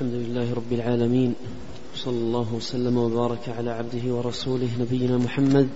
الحمد 0.00 0.14
لله 0.14 0.54
رب 0.54 0.72
العالمين 0.72 1.34
صلى 1.94 2.18
الله 2.18 2.54
وسلم 2.54 2.96
وبارك 2.98 3.48
على 3.48 3.70
عبده 3.70 4.14
ورسوله 4.14 4.68
نبينا 4.80 5.18
محمد 5.18 5.68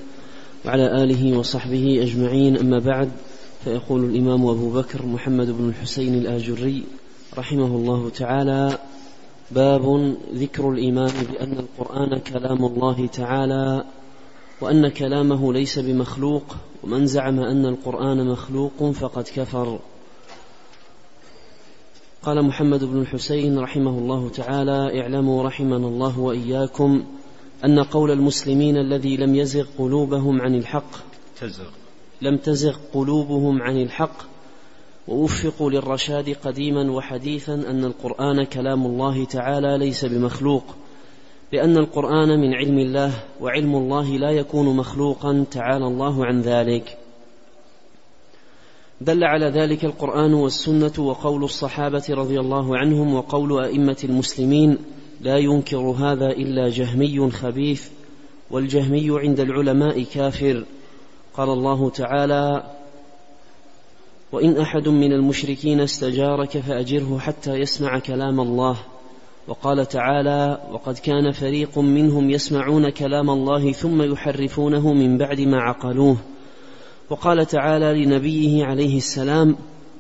وعلى 0.65 1.03
آله 1.03 1.39
وصحبه 1.39 2.03
أجمعين. 2.03 2.57
أما 2.57 2.79
بعد 2.79 3.11
فيقول 3.65 4.05
الإمام 4.05 4.47
أبو 4.47 4.71
بكر 4.71 5.07
محمد 5.07 5.51
بن 5.51 5.69
الحسين 5.69 6.15
الآجري 6.15 6.85
رحمه 7.39 7.67
الله 7.67 8.11
تعالى 8.11 8.79
باب 9.51 10.17
ذكر 10.35 10.71
الإيمان 10.71 11.13
بأن 11.33 11.59
القرآن 11.59 12.19
كلام 12.19 12.65
الله 12.65 13.07
تعالى 13.07 13.85
وأن 14.61 14.89
كلامه 14.89 15.53
ليس 15.53 15.79
بمخلوق 15.79 16.57
ومن 16.83 17.07
زعم 17.07 17.41
أن 17.41 17.67
القرآن 17.67 18.27
مخلوق 18.27 18.91
فقد 18.91 19.25
كفر. 19.37 19.79
قال 22.25 22.43
محمد 22.45 22.85
بن 22.85 23.01
الحسين 23.01 23.59
رحمه 23.59 23.99
الله 23.99 24.29
تعالى 24.29 25.01
اعلموا 25.01 25.43
رحمنا 25.43 25.77
الله 25.77 26.21
وإياكم 26.21 27.05
أن 27.65 27.83
قول 27.83 28.11
المسلمين 28.11 28.77
الذي 28.77 29.17
لم 29.17 29.35
يزغ 29.35 29.67
قلوبهم 29.79 30.41
عن 30.41 30.55
الحق 30.55 30.91
تزغ. 31.41 31.69
لم 32.23 32.37
تزغ 32.37 32.77
قلوبهم 32.95 33.63
عن 33.63 33.77
الحق 33.77 34.17
ووفقوا 35.09 35.71
للرشاد 35.71 36.37
قديما 36.45 36.93
وحديثا 36.93 37.55
أن 37.55 37.85
القرآن 37.85 38.45
كلام 38.45 38.87
الله 38.87 39.25
تعالى 39.25 39.79
ليس 39.79 40.05
بمخلوق 40.05 40.65
لأن 41.53 41.77
القرآن 41.77 42.41
من 42.41 42.55
علم 42.55 42.79
الله 42.79 43.13
وعلم 43.41 43.77
الله 43.77 44.17
لا 44.17 44.31
يكون 44.31 44.77
مخلوقا 44.77 45.45
تعالى 45.51 45.87
الله 45.87 46.27
عن 46.27 46.41
ذلك 46.41 46.99
دل 49.01 49.25
على 49.25 49.47
ذلك 49.47 49.85
القرآن 49.85 50.35
والسنة 50.35 50.93
وقول 50.99 51.45
الصحابة 51.45 52.05
رضي 52.11 52.41
الله 52.41 52.79
عنهم 52.79 53.15
وقول 53.15 53.65
أئمة 53.65 53.97
المسلمين 54.05 54.79
لا 55.21 55.39
ينكر 55.39 55.79
هذا 55.79 56.27
إلا 56.27 56.69
جهمي 56.69 57.31
خبيث 57.31 57.89
والجهمي 58.51 59.07
عند 59.11 59.41
العلماء 59.41 60.03
كافر. 60.03 60.65
قال 61.35 61.49
الله 61.49 61.91
تعالى 61.91 62.63
وإن 64.33 64.57
أحد 64.57 64.89
من 64.89 65.13
المشركين 65.13 65.81
استجارك 65.81 66.59
فأجره 66.59 67.19
حتى 67.19 67.55
يسمع 67.55 67.99
كلام 67.99 68.41
الله. 68.41 68.77
وقال 69.49 69.87
تعالى 69.89 70.69
وقد 70.73 70.99
كان 70.99 71.33
فريق 71.33 71.79
منهم 71.79 72.31
يسمعون 72.31 72.91
كلام 72.91 73.31
الله 73.31 73.73
ثم 73.73 74.03
يحرفونه 74.03 74.93
من 74.93 75.19
بعد 75.19 75.41
ما 75.41 75.61
عقلوه. 75.61 76.17
وقال 77.11 77.47
تعالى 77.47 78.05
لنبيه 78.05 78.65
عليه 78.65 78.97
السلام 78.97 79.57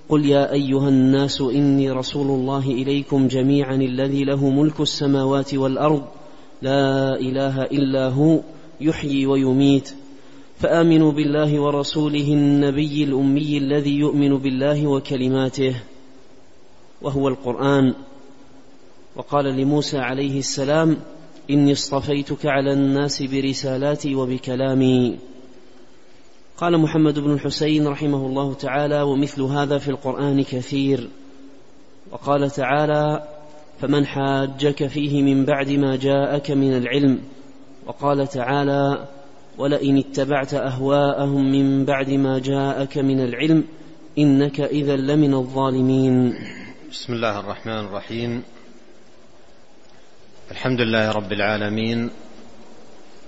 قل 0.09 0.27
يا 0.27 0.53
أيها 0.53 0.89
الناس 0.89 1.41
إني 1.41 1.91
رسول 1.91 2.27
الله 2.27 2.71
إليكم 2.71 3.29
جميعا 3.29 3.75
الذي 3.75 4.25
له 4.25 4.51
ملك 4.51 4.81
السماوات 4.81 5.55
والأرض 5.55 6.03
لا 6.63 7.21
إله 7.21 7.63
إلا 7.63 8.09
هو 8.09 8.41
يحيي 8.81 9.27
ويميت. 9.27 9.95
فآمنوا 10.59 11.13
بالله 11.13 11.61
ورسوله 11.61 12.29
النبي 12.33 13.05
الأمي 13.05 13.59
الذي 13.59 13.99
يؤمن 13.99 14.39
بالله 14.39 14.87
وكلماته 14.87 15.77
وهو 17.03 17.29
القرآن. 17.29 17.95
وقال 19.17 19.45
لموسى 19.45 19.99
عليه 19.99 20.39
السلام 20.39 20.97
إني 21.51 21.73
اصطفيتك 21.73 22.47
على 22.47 22.73
الناس 22.73 23.23
برسالاتي 23.23 24.15
وبكلامي. 24.15 25.17
قال 26.57 26.79
محمد 26.79 27.19
بن 27.19 27.33
الحسين 27.33 27.89
رحمه 27.89 28.27
الله 28.27 28.55
تعالى 28.55 29.03
ومثل 29.03 29.43
هذا 29.43 29.79
في 29.79 29.89
القرآن 29.89 30.43
كثير. 30.43 31.09
وقال 32.11 32.51
تعالى 32.51 33.29
فمن 33.81 34.07
حاجك 34.07 34.87
فيه 34.87 35.23
من 35.23 35.45
بعد 35.45 35.71
ما 35.71 35.97
جاءك 35.97 36.51
من 36.51 36.77
العلم. 36.77 37.21
وقال 37.87 38.29
تعالى 38.29 39.09
ولئن 39.59 39.99
اتبعت 39.99 40.55
أهواءهم 40.55 41.53
من 41.53 41.85
بعد 41.85 42.11
ما 42.11 42.39
جاءك 42.39 42.99
من 42.99 43.21
العلم 43.21 43.65
إنك 44.19 44.61
إذا 44.61 44.97
لمن 44.97 45.35
الظالمين. 45.35 46.35
بسم 46.91 47.13
الله 47.13 47.41
الرحمن 47.41 47.79
الرحيم. 47.79 48.43
الحمد 50.51 50.81
لله 50.81 51.13
رب 51.13 51.33
العالمين 51.33 52.11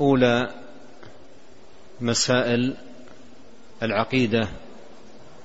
أولى 0.00 0.50
مسائل 2.00 2.74
العقيدة 3.82 4.48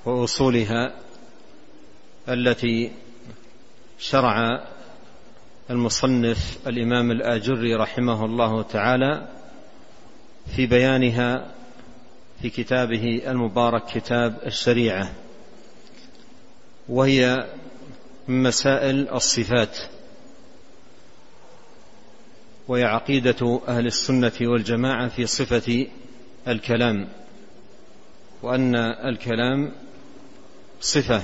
وأصولها 0.06 0.94
التي 2.30 2.92
شرع 4.00 4.64
المصنف 5.70 6.58
الإمام 6.68 7.12
الآجري 7.12 7.76
رحمه 7.76 8.26
الله 8.26 8.62
تعالى 8.64 9.28
في 10.56 10.66
بيانها 10.66 11.52
في 12.42 12.50
كتابه 12.50 13.22
المبارك 13.28 13.86
كتاب 13.86 14.38
الشريعة 14.46 15.12
وهي 16.90 17.48
مسائل 18.28 19.10
الصفات. 19.10 19.78
وهي 22.68 22.84
عقيدة 22.84 23.62
أهل 23.68 23.86
السنة 23.86 24.32
والجماعة 24.42 25.08
في 25.08 25.26
صفة 25.26 25.88
الكلام 26.48 27.08
وأن 28.44 28.76
الكلام 28.76 29.72
صفة 30.82 31.24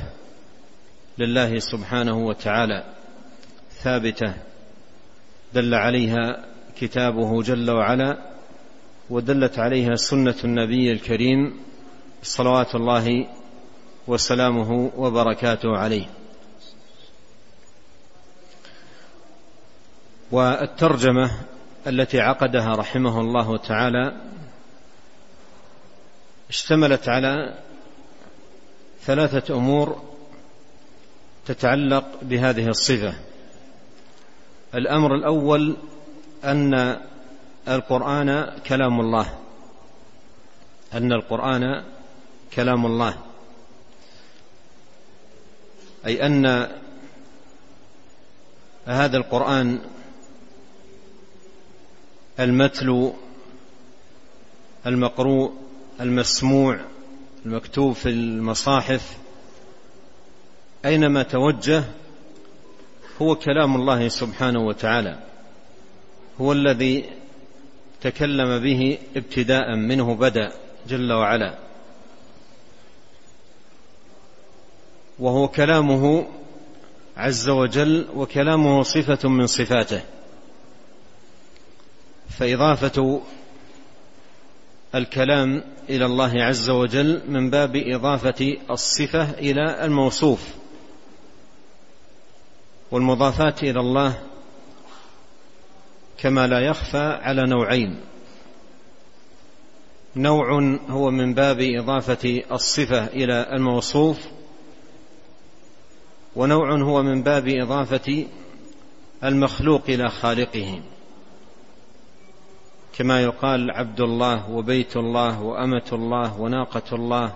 لله 1.17 1.59
سبحانه 1.59 2.17
وتعالى 2.17 2.83
ثابتة 3.83 4.33
دل 5.53 5.73
عليها 5.73 6.45
كتابه 6.79 7.41
جل 7.41 7.71
وعلا 7.71 8.17
ودلت 9.09 9.59
عليها 9.59 9.95
سنة 9.95 10.35
النبي 10.43 10.91
الكريم 10.91 11.59
صلوات 12.23 12.75
الله 12.75 13.27
وسلامه 14.07 14.91
وبركاته 14.97 15.77
عليه. 15.77 16.05
والترجمة 20.33 21.31
التي 21.87 22.19
عقدها 22.21 22.75
رحمه 22.75 23.21
الله 23.21 23.57
تعالى 23.57 24.13
اشتملت 26.49 27.09
على 27.09 27.53
ثلاثة 29.01 29.55
أمور 29.55 30.01
تتعلق 31.45 32.05
بهذه 32.21 32.67
الصفة 32.67 33.13
الأمر 34.75 35.15
الأول 35.15 35.77
أن 36.43 36.99
القرآن 37.67 38.57
كلام 38.67 38.99
الله. 38.99 39.39
أن 40.93 41.13
القرآن 41.13 41.83
كلام 42.53 42.85
الله. 42.85 43.17
أي 46.05 46.25
أن 46.25 46.67
هذا 48.85 49.17
القرآن 49.17 49.79
المتلو 52.39 53.13
المقروء 54.87 55.53
المسموع 56.01 56.79
المكتوب 57.45 57.93
في 57.93 58.09
المصاحف 58.09 59.17
أينما 60.85 61.23
توجه 61.23 61.83
هو 63.21 63.35
كلام 63.35 63.75
الله 63.75 64.07
سبحانه 64.07 64.59
وتعالى 64.59 65.19
هو 66.41 66.51
الذي 66.51 67.09
تكلم 68.01 68.59
به 68.59 68.97
ابتداء 69.15 69.75
منه 69.75 70.15
بدأ 70.15 70.51
جل 70.87 71.13
وعلا 71.13 71.57
وهو 75.19 75.47
كلامه 75.47 76.27
عز 77.17 77.49
وجل 77.49 78.07
وكلامه 78.15 78.83
صفة 78.83 79.29
من 79.29 79.47
صفاته. 79.47 80.01
فإضافة 82.37 83.21
الكلام 84.95 85.63
إلى 85.89 86.05
الله 86.05 86.43
عز 86.43 86.69
وجل 86.69 87.21
من 87.27 87.49
باب 87.49 87.75
إضافة 87.75 88.57
الصفة 88.69 89.31
إلى 89.31 89.85
الموصوف 89.85 90.47
والمضافات 92.91 93.63
إلى 93.63 93.79
الله 93.79 94.21
كما 96.17 96.47
لا 96.47 96.59
يخفى 96.59 97.19
على 97.21 97.41
نوعين. 97.41 97.99
نوع 100.15 100.77
هو 100.89 101.11
من 101.11 101.33
باب 101.33 101.57
إضافة 101.61 102.43
الصفة 102.51 103.05
إلى 103.05 103.49
الموصوف 103.53 104.17
ونوع 106.35 106.75
هو 106.81 107.03
من 107.03 107.23
باب 107.23 107.47
إضافة 107.47 108.25
المخلوق 109.23 109.81
إلى 109.89 110.09
خالقه. 110.09 110.81
كما 112.97 113.21
يقال 113.21 113.71
عبد 113.71 114.01
الله 114.01 114.49
وبيت 114.49 114.97
الله 114.97 115.41
وأمة 115.41 115.89
الله 115.93 116.39
وناقة 116.41 116.95
الله. 116.95 117.33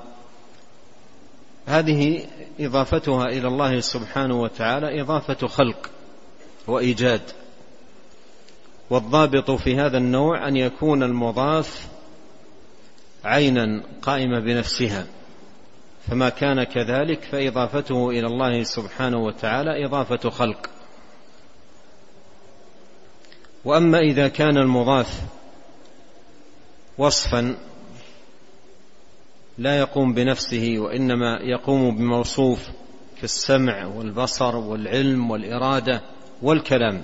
هذه 1.65 2.25
إضافتها 2.59 3.25
إلى 3.25 3.47
الله 3.47 3.79
سبحانه 3.79 4.41
وتعالى 4.41 5.01
إضافة 5.01 5.47
خلق 5.47 5.89
وإيجاد. 6.67 7.21
والضابط 8.89 9.51
في 9.51 9.75
هذا 9.75 9.97
النوع 9.97 10.47
أن 10.47 10.55
يكون 10.55 11.03
المضاف 11.03 11.87
عينا 13.25 13.83
قائمه 14.01 14.39
بنفسها. 14.39 15.05
فما 16.07 16.29
كان 16.29 16.63
كذلك 16.63 17.23
فإضافته 17.23 18.09
إلى 18.09 18.27
الله 18.27 18.63
سبحانه 18.63 19.17
وتعالى 19.17 19.85
إضافة 19.85 20.29
خلق. 20.29 20.69
وأما 23.65 23.99
إذا 23.99 24.27
كان 24.27 24.57
المضاف 24.57 25.21
وصفا 26.97 27.55
لا 29.57 29.79
يقوم 29.79 30.13
بنفسه 30.13 30.75
وإنما 30.77 31.39
يقوم 31.41 31.95
بموصوف 31.95 32.69
كالسمع 33.21 33.85
والبصر 33.85 34.55
والعلم 34.55 35.31
والإرادة 35.31 36.01
والكلام. 36.41 37.03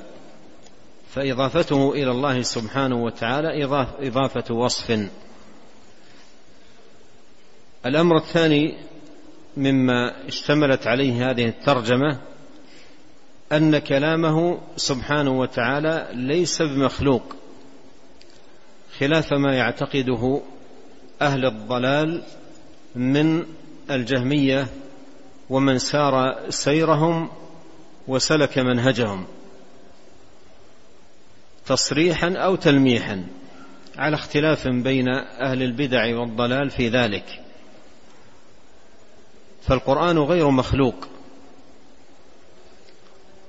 فإضافته 1.09 1.93
إلى 1.93 2.11
الله 2.11 2.41
سبحانه 2.41 3.03
وتعالى 3.03 3.63
إضافة 3.99 4.53
وصف. 4.53 5.07
الأمر 7.85 8.17
الثاني 8.17 8.77
مما 9.57 10.27
اشتملت 10.27 10.87
عليه 10.87 11.29
هذه 11.29 11.45
الترجمة 11.45 12.19
أن 13.51 13.77
كلامه 13.77 14.59
سبحانه 14.75 15.39
وتعالى 15.39 16.07
ليس 16.13 16.61
بمخلوق. 16.61 17.35
خلاف 19.03 19.33
ما 19.33 19.55
يعتقده 19.55 20.41
أهل 21.21 21.45
الضلال 21.45 22.23
من 22.95 23.45
الجهمية 23.91 24.67
ومن 25.49 25.79
سار 25.79 26.45
سيرهم 26.49 27.29
وسلك 28.07 28.59
منهجهم. 28.59 29.25
تصريحا 31.65 32.33
أو 32.33 32.55
تلميحا 32.55 33.27
على 33.97 34.15
اختلاف 34.15 34.67
بين 34.67 35.07
أهل 35.41 35.63
البدع 35.63 36.19
والضلال 36.19 36.69
في 36.69 36.89
ذلك. 36.89 37.41
فالقرآن 39.63 40.17
غير 40.17 40.49
مخلوق. 40.49 41.07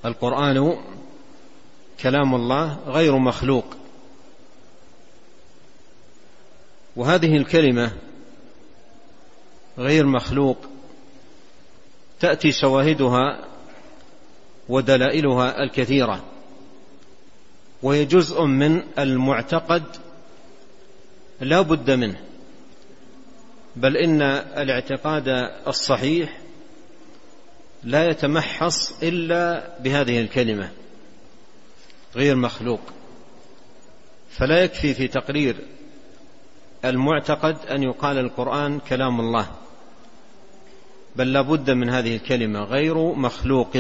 القرآن 0.05 0.77
كلام 2.01 2.35
الله 2.35 2.79
غير 2.87 3.19
مخلوق. 3.19 3.84
وهذه 6.97 7.37
الكلمة 7.37 7.93
غير 9.79 10.07
مخلوق 10.07 10.59
تأتي 12.21 12.53
شواهدها 12.53 13.45
ودلائلها 14.69 15.63
الكثيرة 15.63 16.25
وهي 17.83 18.05
جزء 18.05 18.45
من 18.45 18.83
المعتقد 18.99 19.83
لا 21.41 21.61
بد 21.61 21.91
منه 21.91 22.21
بل 23.77 23.97
إن 23.97 24.23
الاعتقاد 24.23 25.29
الصحيح 25.67 26.41
لا 27.85 28.11
يتمحص 28.11 29.03
إلا 29.03 29.71
بهذه 29.81 30.21
الكلمة 30.21 30.71
غير 32.17 32.37
مخلوق. 32.37 32.81
فلا 34.31 34.65
يكفي 34.65 34.95
في 34.95 35.09
تقرير 35.09 35.57
المعتقد 36.85 37.57
أن 37.71 37.83
يقال 37.83 38.19
القرآن 38.19 38.79
كلام 38.79 39.21
الله 39.21 39.47
بل 41.17 41.33
لا 41.33 41.43
بد 41.43 41.71
من 41.71 41.91
هذه 41.91 42.17
الكلمة 42.17 42.61
غير 42.61 43.13
مخلوق. 43.13 43.77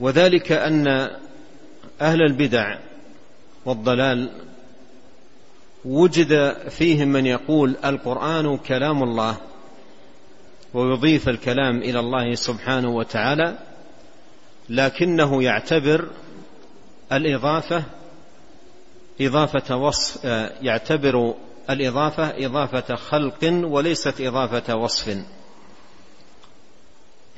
وذلك 0.00 0.52
أن 0.52 0.86
أهل 2.00 2.22
البدع 2.22 2.78
والضلال 3.64 4.30
وجد 5.84 6.56
فيهم 6.68 7.08
من 7.08 7.26
يقول 7.26 7.76
القرآن 7.84 8.56
كلام 8.56 9.02
الله 9.02 9.36
ويضيف 10.74 11.28
الكلام 11.28 11.78
إلى 11.78 12.00
الله 12.00 12.34
سبحانه 12.34 12.90
وتعالى 12.90 13.58
لكنه 14.68 15.42
يعتبر 15.42 16.08
الإضافة 17.12 17.84
إضافة 19.20 19.76
وصف 19.76 20.24
يعتبر 20.62 21.34
الإضافة 21.70 22.46
إضافة 22.46 22.94
خلق 22.94 23.38
وليست 23.44 24.20
إضافة 24.20 24.76
وصف. 24.76 25.22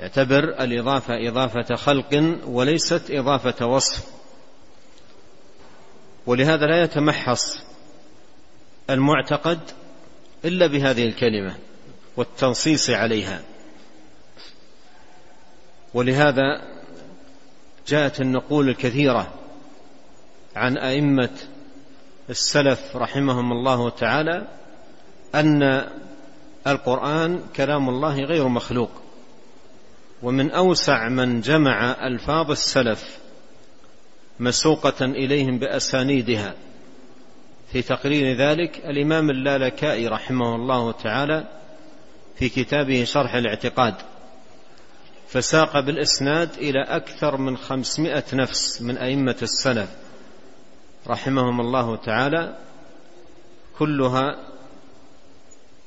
يعتبر 0.01 0.45
الإضافة 0.45 1.29
إضافة 1.29 1.75
خلق 1.75 2.39
وليست 2.47 3.11
إضافة 3.11 3.67
وصف. 3.67 4.07
ولهذا 6.27 6.67
لا 6.67 6.83
يتمحص 6.83 7.59
المعتقد 8.91 9.61
إلا 10.45 10.67
بهذه 10.67 11.05
الكلمة 11.05 11.57
والتنصيص 12.17 12.91
عليها. 12.91 13.43
ولهذا 15.95 16.63
جاءت 17.89 18.21
النقول 18.21 18.69
الكثيرة 18.69 19.35
عن 20.57 20.79
أئمة 20.79 21.48
السلف 22.31 22.97
رحمهم 22.97 23.53
الله 23.53 23.91
تعالى 23.91 24.49
أن 25.35 25.89
القرآن 26.67 27.43
كلام 27.57 27.89
الله 27.89 28.17
غير 28.17 28.49
مخلوق 28.49 28.91
ومن 30.23 30.51
أوسع 30.51 31.09
من 31.09 31.41
جمع 31.41 32.07
ألفاظ 32.07 32.51
السلف 32.51 33.19
مسوقة 34.41 35.05
إليهم 35.05 35.58
بأسانيدها. 35.58 36.55
في 37.73 37.82
تقرير 37.82 38.37
ذلك 38.37 38.79
الإمام 38.85 39.31
اللالكائي 39.31 40.08
رحمه 40.08 40.55
الله 40.55 40.93
تعالى 40.93 41.44
في 42.39 42.49
كتابه 42.49 43.05
شرح 43.05 43.35
الاعتقاد 43.35 43.94
فساق 45.29 45.81
بالإسناد 45.81 46.51
إلى 46.58 46.82
أكثر 46.82 47.37
من 47.37 47.56
خمسمائة 47.56 48.25
نفس 48.32 48.82
من 48.82 48.99
أئمة 48.99 49.37
السلف. 49.43 49.89
رحمهم 51.08 51.60
الله 51.60 51.96
تعالى 51.96 52.56
كلها 53.79 54.36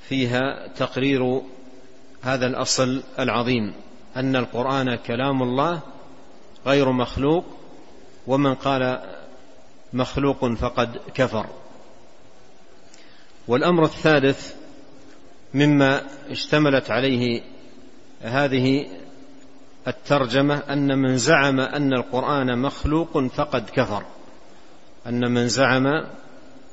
فيها 0.02 0.68
تقرير 0.68 1.42
هذا 2.22 2.48
الأصل 2.48 3.04
العظيم 3.20 3.74
أن 4.18 4.36
القرآن 4.36 4.96
كلام 4.96 5.44
الله 5.44 5.80
غير 6.66 6.92
مخلوق 6.92 7.46
ومن 8.28 8.54
قال 8.56 9.00
مخلوق 9.94 10.46
فقد 10.46 10.98
كفر. 11.14 11.46
والأمر 13.48 13.84
الثالث 13.84 14.54
مما 15.54 16.02
اشتملت 16.30 16.92
عليه 16.92 17.42
هذه 18.22 18.88
الترجمة 19.88 20.58
أن 20.70 20.98
من 20.98 21.18
زعم 21.18 21.60
أن 21.60 21.94
القرآن 21.94 22.60
مخلوق 22.60 23.28
فقد 23.28 23.70
كفر. 23.70 24.04
أن 25.08 25.32
من 25.32 25.48
زعم 25.48 25.88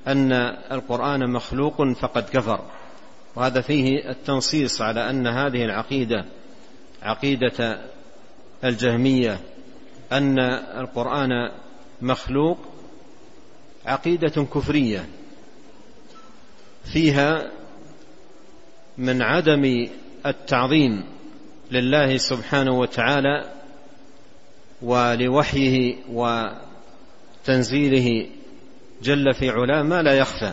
أن 0.06 0.32
القرآن 0.72 1.30
مخلوق 1.30 1.92
فقد 1.92 2.22
كفر. 2.22 2.64
وهذا 3.36 3.60
فيه 3.60 4.10
التنصيص 4.10 4.82
على 4.82 5.10
أن 5.10 5.26
هذه 5.26 5.64
العقيدة 5.64 6.24
عقيدة 7.02 7.80
الجهمية 8.64 9.40
أن 10.12 10.38
القرآن 10.80 11.30
مخلوق 12.02 12.58
عقيدة 13.86 14.44
كفرية 14.54 15.08
فيها 16.84 17.50
من 18.98 19.22
عدم 19.22 19.88
التعظيم 20.26 21.04
لله 21.70 22.16
سبحانه 22.16 22.78
وتعالى 22.78 23.52
ولوحيه 24.82 25.96
وتنزيله 27.42 28.26
جل 29.02 29.34
في 29.34 29.50
علاه 29.50 29.82
ما 29.82 30.02
لا 30.02 30.14
يخفى. 30.14 30.52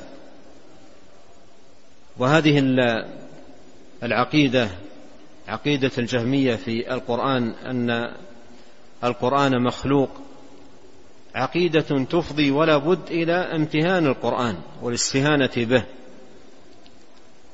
وهذه 2.18 2.64
العقيدة 4.04 4.70
عقيدة 5.48 5.92
الجهمية 5.98 6.56
في 6.56 6.94
القرآن 6.94 7.50
أن 7.50 8.12
القرآن 9.04 9.64
مخلوق 9.64 10.10
عقيدة 11.36 12.06
تفضي 12.10 12.52
ولا 12.52 12.78
بد 12.78 13.12
إلى 13.12 13.34
امتهان 13.34 14.08
القرآن 14.08 14.58
والاستهانة 14.82 15.52
به 15.58 15.84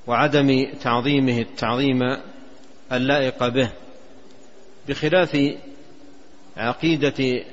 وعدم 0.08 0.74
تعظيمه 0.82 1.40
التعظيم 1.40 2.00
اللائق 2.92 3.48
به. 3.48 3.72
بخلاف 4.90 5.38
عقيدة 6.58 7.44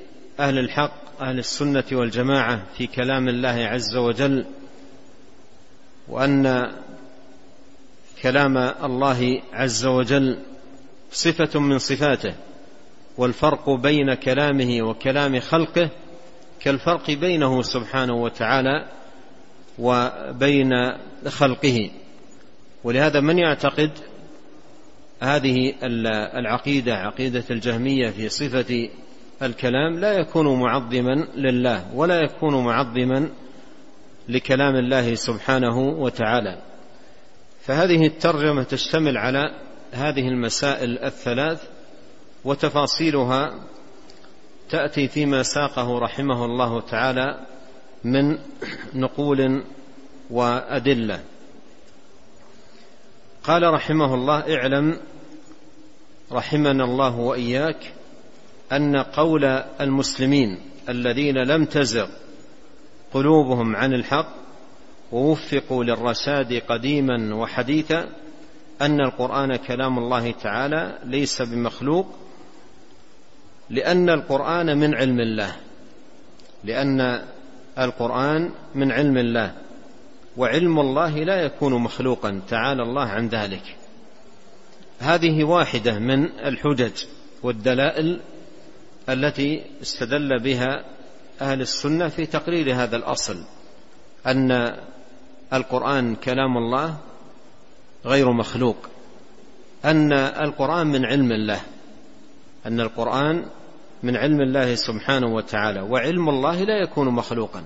أهل 0.41 0.59
الحق 0.59 1.08
أهل 1.21 1.39
السنة 1.39 1.85
والجماعة 1.93 2.63
في 2.77 2.87
كلام 2.87 3.29
الله 3.29 3.49
عز 3.49 3.97
وجل 3.97 4.45
وأن 6.09 6.73
كلام 8.23 8.57
الله 8.59 9.43
عز 9.53 9.87
وجل 9.87 10.39
صفة 11.11 11.61
من 11.61 11.79
صفاته 11.79 12.35
والفرق 13.17 13.71
بين 13.71 14.15
كلامه 14.15 14.83
وكلام 14.83 15.41
خلقه 15.41 15.91
كالفرق 16.61 17.11
بينه 17.11 17.63
سبحانه 17.63 18.15
وتعالى 18.15 18.89
وبين 19.79 20.71
خلقه. 21.29 21.91
ولهذا 22.85 23.21
من 23.21 23.39
يعتقد 23.39 23.91
هذه 25.23 25.75
العقيدة 26.39 26.95
عقيدة 26.95 27.45
الجهمية 27.51 28.11
في 28.11 28.29
صفة 28.29 28.89
الكلام 29.43 29.99
لا 29.99 30.13
يكون 30.13 30.61
معظما 30.61 31.29
لله 31.37 31.95
ولا 31.95 32.21
يكون 32.21 32.65
معظما 32.65 33.31
لكلام 34.29 34.77
الله 34.77 35.15
سبحانه 35.15 35.79
وتعالى. 35.79 36.63
فهذه 37.61 38.07
الترجمة 38.07 38.63
تشتمل 38.63 39.17
على 39.17 39.55
هذه 39.93 40.29
المسائل 40.29 40.99
الثلاث 40.99 41.69
وتفاصيلها 42.45 43.55
تأتي 44.71 45.09
فيما 45.09 45.43
ساقه 45.43 45.99
رحمه 45.99 46.45
الله 46.45 46.81
تعالى 46.81 47.47
من 48.05 48.39
نقول 48.95 49.65
وأدلة. 50.31 51.21
قال 53.43 53.63
رحمه 53.75 54.15
الله 54.15 54.57
اعلم 54.57 55.01
رحمنا 56.33 56.85
الله 56.85 57.19
وإياك 57.19 57.93
أن 58.73 58.97
قول 58.97 59.45
المسلمين 59.81 60.59
الذين 60.89 61.39
لم 61.39 61.65
تزغ 61.65 62.09
قلوبهم 63.13 63.77
عن 63.77 63.95
الحق 63.95 64.35
ووفقوا 65.13 65.85
للرشاد 65.85 66.63
قديما 66.69 67.35
وحديثا 67.35 68.09
أن 68.83 69.01
القرآن 69.01 69.57
كلام 69.57 69.99
الله 69.99 70.31
تعالى 70.31 70.99
ليس 71.05 71.43
بمخلوق 71.43 72.07
لأن 73.71 74.11
القرآن 74.11 74.79
من 74.79 74.95
علم 74.95 75.21
الله 75.21 75.57
لأن 76.65 77.25
القرآن 77.79 78.51
من 78.75 78.93
علم 78.93 79.19
الله 79.19 79.53
وعلم 80.37 80.81
الله 80.81 81.19
لا 81.19 81.37
يكون 81.43 81.75
مخلوقا 81.75 82.41
تعالى 82.49 82.83
الله 82.83 83.05
عن 83.05 83.29
ذلك. 83.29 83.77
هذه 84.99 85.45
واحدة 85.45 85.99
من 85.99 86.25
الحجج 86.25 87.05
والدلائل 87.43 88.21
التي 89.09 89.65
استدل 89.83 90.39
بها 90.39 90.85
أهل 91.41 91.61
السنة 91.61 92.09
في 92.09 92.27
تقرير 92.27 92.75
هذا 92.75 92.97
الأصل 92.97 93.45
أن 94.27 94.77
القرآن 95.53 96.15
كلام 96.15 96.57
الله 96.57 96.97
غير 98.05 98.33
مخلوق 98.33 98.77
أن 99.85 100.13
القرآن 100.13 100.87
من 100.87 101.05
علم 101.05 101.33
الله 101.33 101.61
أن 102.67 102.81
القرآن 102.81 103.45
من 104.03 104.17
علم 104.17 104.41
الله 104.41 104.75
سبحانه 104.75 105.35
وتعالى 105.35 105.81
وعلم 105.81 106.29
الله 106.29 106.63
لا 106.65 106.83
يكون 106.83 107.09
مخلوقا. 107.09 107.65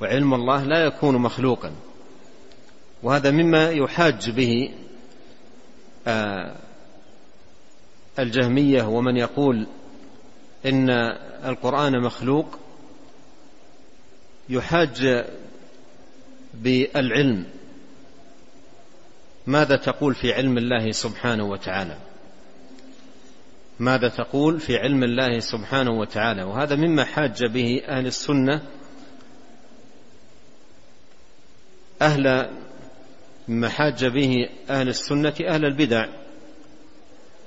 وعلم 0.00 0.34
الله 0.34 0.64
لا 0.64 0.84
يكون 0.84 1.16
مخلوقا. 1.16 1.72
وهذا 3.02 3.30
مما 3.30 3.70
يحاج 3.70 4.30
به 4.30 4.70
آه، 6.06 6.56
الجهمية 8.18 8.82
ومن 8.82 9.16
يقول 9.16 9.66
إن 10.66 10.90
القرآن 11.44 12.02
مخلوق 12.02 12.58
يحاج 14.48 15.24
بالعلم. 16.54 17.46
ماذا 19.46 19.76
تقول 19.76 20.14
في 20.14 20.32
علم 20.32 20.58
الله 20.58 20.90
سبحانه 20.90 21.44
وتعالى؟ 21.44 21.98
ماذا 23.78 24.08
تقول 24.08 24.60
في 24.60 24.76
علم 24.76 25.04
الله 25.04 25.38
سبحانه 25.38 25.90
وتعالى؟ 25.90 26.42
وهذا 26.42 26.76
مما 26.76 27.04
حاج 27.04 27.44
به 27.44 27.82
أهل 27.88 28.06
السنة 28.06 28.62
أهل 32.02 32.50
مما 33.48 33.68
حاج 33.68 34.04
به 34.04 34.48
أهل 34.70 34.88
السنة 34.88 35.34
أهل 35.48 35.64
البدع. 35.64 36.06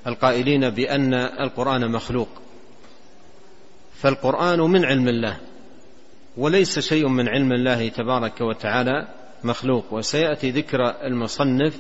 القائلين 0.07 0.69
بأن 0.69 1.13
القرآن 1.13 1.91
مخلوق. 1.91 2.29
فالقرآن 4.01 4.59
من 4.59 4.85
علم 4.85 5.07
الله 5.07 5.37
وليس 6.37 6.79
شيء 6.79 7.07
من 7.07 7.27
علم 7.29 7.51
الله 7.51 7.89
تبارك 7.89 8.41
وتعالى 8.41 9.07
مخلوق. 9.43 9.93
وسيأتي 9.93 10.51
ذكر 10.51 10.79
المصنف 11.03 11.79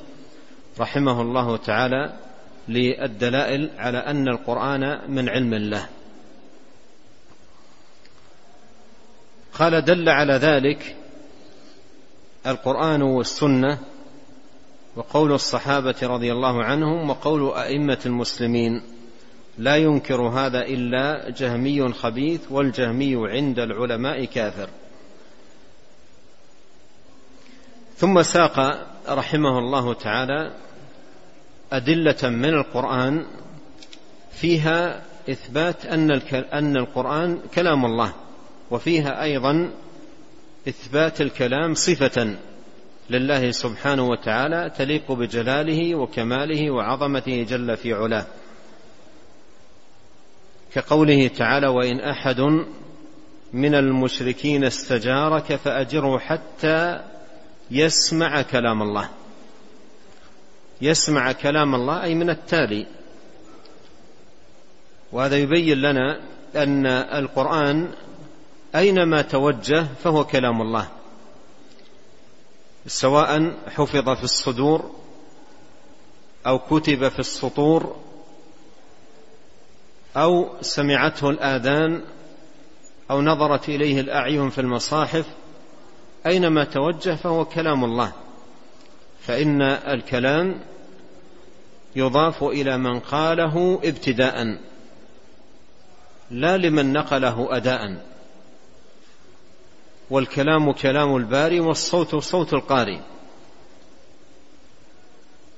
رحمه 0.79 1.21
الله 1.21 1.57
تعالى 1.57 2.13
للدلائل 2.67 3.69
على 3.77 3.97
أن 3.97 4.27
القرآن 4.27 5.11
من 5.11 5.29
علم 5.29 5.53
الله. 5.53 5.89
قال 9.53 9.81
دل 9.85 10.09
على 10.09 10.33
ذلك 10.33 10.95
القرآن 12.47 13.01
والسنة 13.01 13.79
وقول 14.97 15.31
الصحابة 15.31 15.95
رضي 16.03 16.31
الله 16.31 16.63
عنهم 16.63 17.09
وقول 17.09 17.53
أئمة 17.53 17.99
المسلمين 18.05 18.81
لا 19.57 19.75
ينكر 19.75 20.21
هذا 20.21 20.65
إلا 20.65 21.29
جهمي 21.29 21.93
خبيث 21.93 22.41
والجهمي 22.49 23.29
عند 23.29 23.59
العلماء 23.59 24.25
كافر. 24.25 24.69
ثم 27.97 28.21
ساق 28.21 28.87
رحمه 29.09 29.59
الله 29.59 29.93
تعالى 29.93 30.53
أدلة 31.71 32.29
من 32.29 32.53
القرآن 32.53 33.25
فيها 34.31 35.01
إثبات 35.29 35.85
أن 35.85 36.11
أن 36.53 36.77
القرآن 36.77 37.39
كلام 37.55 37.85
الله 37.85 38.13
وفيها 38.71 39.23
أيضا 39.23 39.71
إثبات 40.67 41.21
الكلام 41.21 41.73
صفة. 41.73 42.35
لله 43.09 43.51
سبحانه 43.51 44.03
وتعالى 44.03 44.71
تليق 44.77 45.11
بجلاله 45.11 45.95
وكماله 45.95 46.71
وعظمته 46.71 47.43
جل 47.43 47.77
في 47.77 47.93
علاه. 47.93 48.25
كقوله 50.73 51.27
تعالى 51.27 51.67
وإن 51.67 51.99
أحد 51.99 52.41
من 53.53 53.75
المشركين 53.75 54.63
استجارك 54.63 55.55
فأجره 55.55 56.19
حتى 56.19 57.03
يسمع 57.71 58.41
كلام 58.41 58.81
الله. 58.81 59.09
يسمع 60.81 61.31
كلام 61.31 61.75
الله 61.75 62.03
أي 62.03 62.15
من 62.15 62.29
التالي. 62.29 62.85
وهذا 65.11 65.37
يبين 65.37 65.77
لنا 65.77 66.19
أن 66.55 66.85
القرآن 66.85 67.87
أينما 68.75 69.21
توجه 69.21 69.87
فهو 70.03 70.23
كلام 70.23 70.61
الله. 70.61 70.96
سواء 72.87 73.53
حفظ 73.67 74.09
في 74.09 74.23
الصدور 74.23 74.91
أو 76.47 76.59
كتب 76.59 77.07
في 77.07 77.19
السطور 77.19 77.95
أو 80.17 80.49
سمعته 80.61 81.29
الآذان 81.29 82.01
أو 83.11 83.21
نظرت 83.21 83.69
إليه 83.69 84.01
الأعين 84.01 84.49
في 84.49 84.61
المصاحف 84.61 85.25
أينما 86.25 86.63
توجه 86.63 87.15
فهو 87.15 87.45
كلام 87.45 87.83
الله. 87.83 88.11
فإن 89.21 89.61
الكلام 89.61 90.59
يضاف 91.95 92.43
إلى 92.43 92.77
من 92.77 92.99
قاله 92.99 93.79
ابتداء 93.83 94.59
لا 96.31 96.57
لمن 96.57 96.93
نقله 96.93 97.57
أداء. 97.57 98.06
والكلام 100.09 100.71
كلام 100.71 101.15
الباري 101.15 101.59
والصوت 101.59 102.15
صوت 102.15 102.53
القاري. 102.53 103.01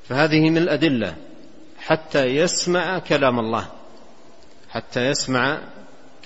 فهذه 0.07 0.49
من 0.49 0.57
الأدلة. 0.57 1.15
حتى 1.79 2.25
يسمع 2.25 2.99
كلام 2.99 3.39
الله. 3.39 3.67
حتى 4.69 5.05
يسمع 5.05 5.61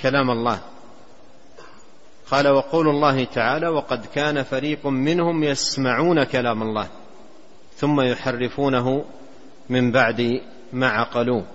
كلام 0.02 0.32
الله. 0.32 0.60
قال 2.32 2.48
وقول 2.48 2.90
الله 2.90 3.24
تعالى 3.24 3.68
وقد 3.68 4.06
كان 4.06 4.44
فريق 4.44 4.88
منهم 4.88 5.44
يسمعون 5.44 6.24
كلام 6.24 6.62
الله 6.62 6.88
ثم 7.78 8.02
يحرفونه 8.02 9.06
من 9.70 9.92
بعد 9.92 10.42
ما 10.74 10.88
عقلوه. 10.88 11.46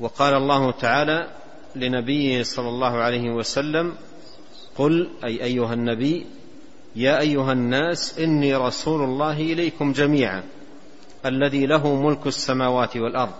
وقال 0.00 0.34
الله 0.34 0.70
تعالى 0.70 1.30
لنبيه 1.76 2.42
صلى 2.42 2.68
الله 2.68 2.96
عليه 2.96 3.30
وسلم 3.30 3.96
قل 4.76 5.08
أي 5.24 5.44
أيها 5.44 5.74
النبي 5.74 6.26
يا 6.96 7.20
أيها 7.20 7.52
الناس 7.52 8.18
إني 8.18 8.54
رسول 8.54 9.04
الله 9.04 9.40
إليكم 9.40 9.92
جميعا 9.92 10.42
الذي 11.26 11.66
له 11.66 11.94
ملك 11.94 12.26
السماوات 12.26 12.96
والأرض 12.96 13.34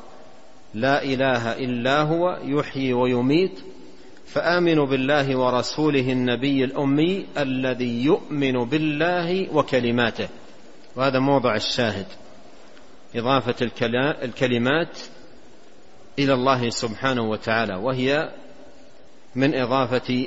لا 0.75 1.05
إله 1.05 1.53
إلا 1.53 2.03
هو 2.03 2.39
يحيي 2.45 2.93
ويميت 2.93 3.61
فامنوا 4.27 4.87
بالله 4.87 5.37
ورسوله 5.37 6.13
النبي 6.13 6.65
الأمي 6.65 7.27
الذي 7.39 8.05
يؤمن 8.05 8.65
بالله 8.65 9.57
وكلماته. 9.57 10.29
وهذا 10.97 11.19
موضع 11.19 11.57
الشاهد. 11.57 12.07
إضافة 13.17 13.55
الكلمات 14.23 14.99
إلى 16.19 16.35
الله 16.35 16.71
سبحانه 16.71 17.23
وتعالى 17.23 17.75
وهي 17.75 18.33
من 19.35 19.55
إضافة 19.55 20.27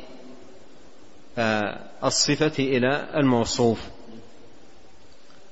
آه، 1.38 1.80
الصفة 2.04 2.54
إلى 2.60 3.10
الموصوف. 3.16 3.90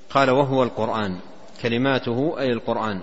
قال 0.09 0.29
وهو 0.29 0.63
القرآن 0.63 1.19
كلماته 1.61 2.39
أي 2.39 2.51
القرآن. 2.51 3.01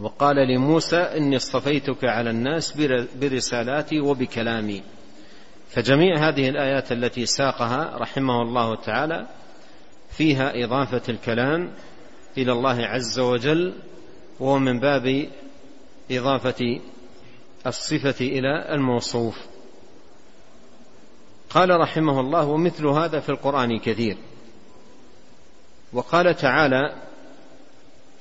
وقال 0.00 0.36
لموسى 0.36 0.96
إني 0.96 1.36
اصطفيتك 1.36 2.04
على 2.04 2.30
الناس 2.30 2.72
برسالاتي 3.20 4.00
وبكلامي. 4.00 4.82
فجميع 5.70 6.28
هذه 6.28 6.48
الآيات 6.48 6.92
التي 6.92 7.26
ساقها 7.26 7.96
رحمه 7.98 8.42
الله 8.42 8.76
تعالى 8.76 9.26
فيها 10.10 10.64
إضافة 10.64 11.02
الكلام 11.08 11.72
إلى 12.38 12.52
الله 12.52 12.86
عز 12.86 13.18
وجل 13.18 13.74
وهو 14.40 14.58
من 14.58 14.80
باب 14.80 15.28
إضافة 16.10 16.80
الصفة 17.66 18.26
إلى 18.26 18.74
الموصوف. 18.74 19.47
قال 21.50 21.80
رحمه 21.80 22.20
الله 22.20 22.46
ومثل 22.46 22.86
هذا 22.86 23.20
في 23.20 23.28
القرآن 23.28 23.78
كثير. 23.78 24.16
وقال 25.92 26.36
تعالى 26.36 26.94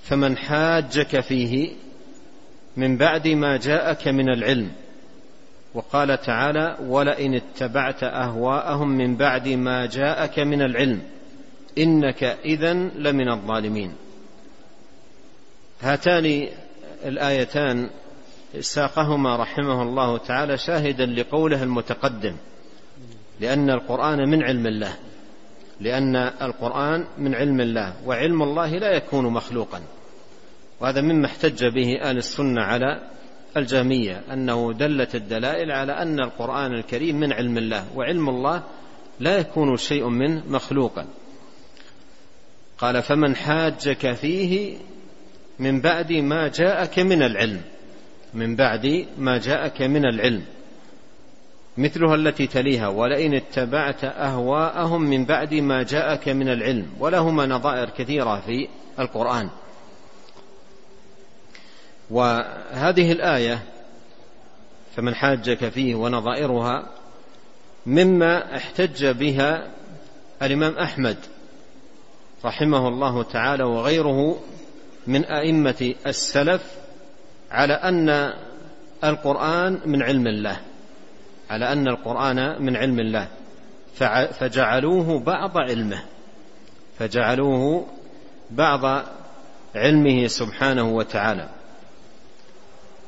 فمن 0.04 0.38
حاجك 0.38 1.20
فيه 1.20 1.72
من 2.78 2.98
بعد 2.98 3.28
ما 3.28 3.58
جاءك 3.58 4.08
من 4.08 4.30
العلم. 4.30 4.72
وقال 5.74 6.22
تعالى 6.22 6.78
ولئن 6.82 7.36
اتبعت 7.36 8.04
أهواءهم 8.04 8.90
من 8.90 9.16
بعد 9.16 9.48
ما 9.48 9.86
جاءك 9.86 10.40
من 10.40 10.62
العلم 10.62 11.02
إنك 11.78 12.24
اذا 12.24 12.74
لمن 12.74 13.30
الظالمين. 13.30 13.94
هاتان 15.82 16.48
الآيتان 17.06 17.90
ساقهما 18.60 19.36
رحمه 19.36 19.82
الله 19.82 20.18
تعالى 20.18 20.58
شاهدا 20.58 21.06
لقوله 21.06 21.64
المتقدم. 21.64 22.36
لأن 23.40 23.70
القرآن 23.70 24.30
من 24.30 24.44
علم 24.44 24.68
الله. 24.68 24.94
لأن 25.82 26.16
القرآن 26.16 27.06
من 27.18 27.36
علم 27.36 27.62
الله 27.62 27.94
وعلم 28.06 28.44
الله 28.44 28.70
لا 28.70 28.92
يكون 28.92 29.26
مخلوقا. 29.26 29.82
وهذا 30.80 31.02
مما 31.02 31.26
احتج 31.26 31.66
به 31.66 32.02
أهل 32.02 32.18
السنة 32.18 32.62
على 32.62 33.10
الجهمية 33.58 34.24
أنه 34.34 34.74
دلت 34.74 35.16
الدلائل 35.16 35.72
على 35.72 35.92
أن 35.92 36.20
القرآن 36.20 36.74
الكريم 36.74 37.20
من 37.20 37.34
علم 37.34 37.58
الله 37.58 37.86
وعلم 37.96 38.30
الله 38.30 38.64
لا 39.20 39.38
يكون 39.38 39.78
شيء 39.78 40.08
منه 40.08 40.44
مخلوقا. 40.48 41.06
قال 42.78 43.04
فمن 43.04 43.36
حاجك 43.36 44.14
فيه 44.14 44.78
من 45.60 45.82
بعد 45.82 46.14
ما 46.14 46.48
جاءك 46.48 47.00
من 47.00 47.24
العلم 47.24 47.62
من 48.34 48.56
بعد 48.56 49.06
ما 49.18 49.38
جاءك 49.38 49.82
من 49.82 50.06
العلم. 50.06 50.44
مثلها 51.78 52.16
التي 52.16 52.48
تليها 52.48 52.88
ولئن 52.88 53.34
اتبعت 53.34 54.04
أهواءهم 54.04 55.02
من 55.02 55.26
بعد 55.26 55.54
ما 55.54 55.84
جاءك 55.84 56.30
من 56.30 56.50
العلم. 56.50 56.88
ولهما 57.00 57.46
نظائر 57.46 57.90
كثيرة 57.90 58.40
في 58.40 58.68
القرآن. 59.00 59.50
وهذه 62.10 63.12
الآية 63.12 63.60
فمن 64.96 65.16
حاجك 65.16 65.70
فيه 65.70 65.96
ونظائرها 65.96 66.86
مما 67.86 68.56
احتج 68.56 69.06
بها 69.06 69.68
الإمام 70.42 70.78
أحمد 70.78 71.18
رحمه 72.46 72.88
الله 72.88 73.24
تعالى 73.24 73.64
وغيره 73.64 74.40
من 75.08 75.26
أئمة 75.26 75.94
السلف 76.08 76.62
على 77.52 77.74
أن 77.74 78.34
القرآن 79.04 79.80
من 79.86 80.04
علم 80.04 80.28
الله. 80.28 80.60
على 81.50 81.72
أن 81.72 81.88
القرآن 81.88 82.62
من 82.62 82.76
علم 82.76 83.00
الله. 83.00 83.28
فجعلوه 84.40 85.20
بعض 85.20 85.58
علمه. 85.58 86.04
فجعلوه 87.00 87.86
بعض 88.52 89.06
علمه 89.76 90.28
سبحانه 90.28 90.90
وتعالى. 90.90 91.50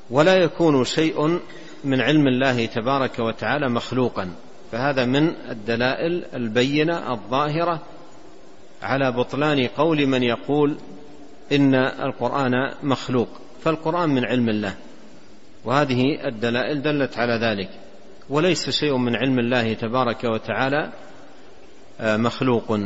ولا 0.10 0.36
يكون 0.36 0.84
شيء 0.86 1.40
من 1.84 2.02
علم 2.02 2.28
الله 2.28 2.66
تبارك 2.66 3.20
وتعالى 3.20 3.70
مخلوقا. 3.70 4.32
فهذا 4.72 5.06
من 5.06 5.34
الدلائل 5.50 6.26
البينة 6.34 7.14
الظاهرة 7.14 7.82
على 8.84 9.12
بطلان 9.12 9.68
قول 9.68 10.08
من 10.08 10.24
يقول 10.24 10.78
إن 11.52 11.76
القرآن 11.76 12.52
مخلوق. 12.84 13.28
فالقرآن 13.64 14.10
من 14.10 14.26
علم 14.26 14.50
الله. 14.50 14.76
وهذه 15.66 16.28
الدلائل 16.28 16.82
دلت 16.82 17.18
على 17.18 17.34
ذلك. 17.34 17.70
وليس 18.30 18.70
شيء 18.70 18.98
من 18.98 19.16
علم 19.16 19.40
الله 19.40 19.74
تبارك 19.74 20.24
وتعالى 20.24 20.94
آه، 22.00 22.18
مخلوق 22.18 22.80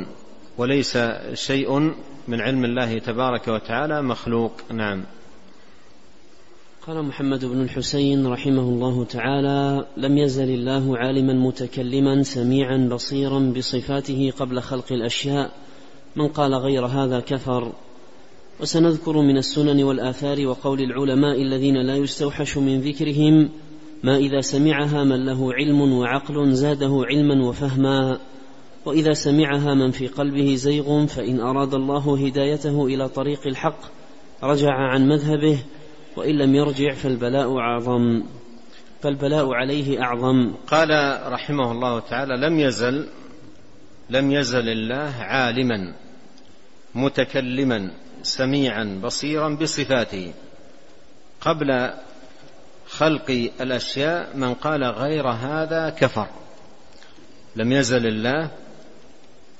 وليس 0.57 0.97
شيء 1.33 1.79
من 2.27 2.41
علم 2.41 2.65
الله 2.65 2.99
تبارك 2.99 3.47
وتعالى 3.47 4.01
مخلوق. 4.01 4.51
نعم. 4.71 5.03
قال 6.87 7.03
محمد 7.03 7.45
بن 7.45 7.61
الحسين 7.61 8.27
رحمه 8.27 8.61
الله 8.61 9.05
تعالى 9.05 9.85
لم 9.97 10.17
يزل 10.17 10.49
الله 10.49 10.97
عالما 10.97 11.33
متكلما 11.33 12.23
سميعا 12.23 12.89
بصيرا 12.91 13.39
بصفاته 13.39 14.33
قبل 14.39 14.61
خلق 14.61 14.91
الأشياء 14.91 15.51
من 16.15 16.27
قال 16.27 16.55
غير 16.55 16.85
هذا 16.85 17.19
كفر. 17.19 17.71
وسنذكر 18.59 19.21
من 19.21 19.37
السنن 19.37 19.83
والآثار 19.83 20.47
وقول 20.47 20.81
العلماء 20.81 21.41
الذين 21.41 21.77
لا 21.77 21.95
يستوحش 21.95 22.57
من 22.57 22.81
ذكرهم 22.81 23.49
ما 24.03 24.17
إذا 24.17 24.41
سمعها 24.41 25.03
من 25.03 25.25
له 25.25 25.53
علم 25.53 25.81
وعقل 25.81 26.53
زاده 26.53 27.03
علما 27.09 27.47
وفهما 27.47 28.19
وإذا 28.85 29.13
سمعها 29.13 29.73
من 29.73 29.91
في 29.91 30.07
قلبه 30.07 30.55
زيغ 30.55 31.05
فإن 31.05 31.39
أراد 31.39 31.73
الله 31.73 32.25
هدايته 32.27 32.85
إلى 32.85 33.09
طريق 33.09 33.47
الحق 33.47 33.79
رجع 34.43 34.73
عن 34.73 35.07
مذهبه 35.07 35.59
وإن 36.17 36.37
لم 36.37 36.55
يرجع 36.55 36.93
فالبلاء 36.93 37.57
أعظم. 37.57 38.23
فالبلاء 39.01 39.53
عليه 39.53 40.01
أعظم. 40.01 40.53
قال 40.67 40.89
رحمه 41.31 41.71
الله 41.71 41.99
تعالى 41.99 42.37
لم 42.47 42.59
يزل 42.59 43.07
لم 44.09 44.31
يزل 44.31 44.69
الله 44.69 45.13
عالما 45.19 45.93
متكلما 46.95 47.91
سميعا 48.23 48.99
بصيرا 49.03 49.49
بصفاته 49.55 50.33
قبل 51.41 51.93
خلق 52.97 53.49
الأشياء 53.61 54.37
من 54.37 54.53
قال 54.53 54.83
غير 54.83 55.27
هذا 55.27 55.89
كفر. 55.89 56.27
لم 57.55 57.71
يزل 57.71 58.07
الله 58.07 58.51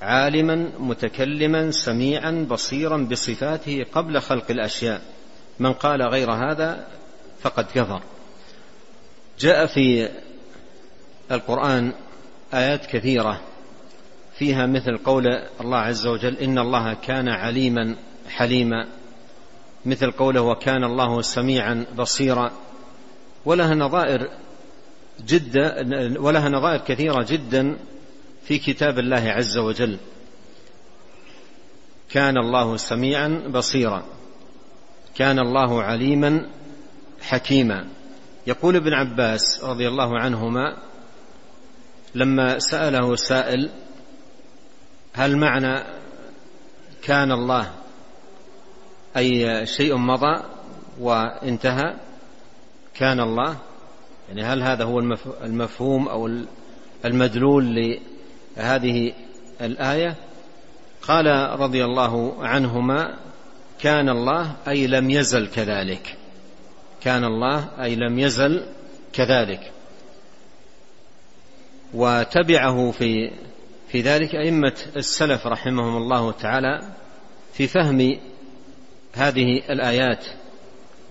عالما 0.02 0.70
متكلما 0.78 1.70
سميعا 1.70 2.46
بصيرا 2.50 2.96
بصفاته 2.96 3.84
قبل 3.92 4.20
خلق 4.20 4.50
الأشياء. 4.50 5.00
من 5.58 5.72
قال 5.72 6.02
غير 6.02 6.30
هذا 6.30 6.86
فقد 7.40 7.64
كفر. 7.74 8.02
جاء 9.38 9.66
في 9.66 10.08
القرآن 11.30 11.92
آيات 12.54 12.86
كثيرة 12.86 13.40
فيها 14.38 14.66
مثل 14.66 14.96
قول 14.96 15.26
الله 15.60 15.78
عز 15.78 16.06
وجل 16.06 16.36
إن 16.36 16.58
الله 16.58 16.94
كان 16.94 17.28
عليما 17.28 17.96
حليما. 18.28 18.88
مثل 19.86 20.10
قوله 20.10 20.40
وكان 20.40 20.84
الله 20.84 21.22
سميعا 21.22 21.86
بصيرا. 21.98 22.52
ولها 23.44 23.74
نظائر 23.74 24.28
جدا 25.26 25.86
ولها 26.20 26.48
نظائر 26.48 26.80
كثيرة 26.80 27.22
جدا 27.28 27.76
في 28.44 28.58
كتاب 28.58 28.98
الله 28.98 29.22
عز 29.30 29.58
وجل. 29.58 29.98
كان 32.10 32.38
الله 32.38 32.76
سميعا 32.76 33.28
بصيرا. 33.54 34.04
كان 35.14 35.38
الله 35.38 35.82
عليما 35.82 36.50
حكيما. 37.22 37.86
يقول 38.46 38.76
ابن 38.76 38.92
عباس 38.92 39.64
رضي 39.64 39.88
الله 39.88 40.18
عنهما 40.18 40.76
لما 42.14 42.58
سأله 42.58 43.16
سائل 43.16 43.70
هل 45.12 45.36
معنى 45.36 45.84
كان 47.02 47.32
الله؟ 47.32 47.70
أي 49.16 49.66
شيء 49.66 49.96
مضى 49.96 50.42
وانتهى؟ 51.00 51.94
كان 52.94 53.20
الله؟ 53.20 53.56
يعني 54.28 54.42
هل 54.42 54.62
هذا 54.62 54.84
هو 54.84 54.98
المفهوم 55.44 56.08
أو 56.08 56.30
المدلول 57.04 57.98
لهذه 58.56 59.12
الآية؟ 59.60 60.16
قال 61.02 61.26
رضي 61.60 61.84
الله 61.84 62.44
عنهما 62.44 63.18
كان 63.80 64.08
الله 64.08 64.56
أي 64.68 64.86
لم 64.86 65.10
يزل 65.10 65.46
كذلك. 65.46 66.16
كان 67.00 67.24
الله 67.24 67.68
أي 67.82 67.96
لم 67.96 68.18
يزل 68.18 68.66
كذلك. 69.12 69.72
وتبعه 71.94 72.90
في 72.90 73.30
في 73.88 74.00
ذلك 74.00 74.34
أئمة 74.34 74.76
السلف 74.96 75.46
رحمهم 75.46 75.96
الله 75.96 76.32
تعالى 76.32 76.92
في 77.52 77.66
فهم 77.66 78.18
هذه 79.14 79.62
الآيات 79.70 80.26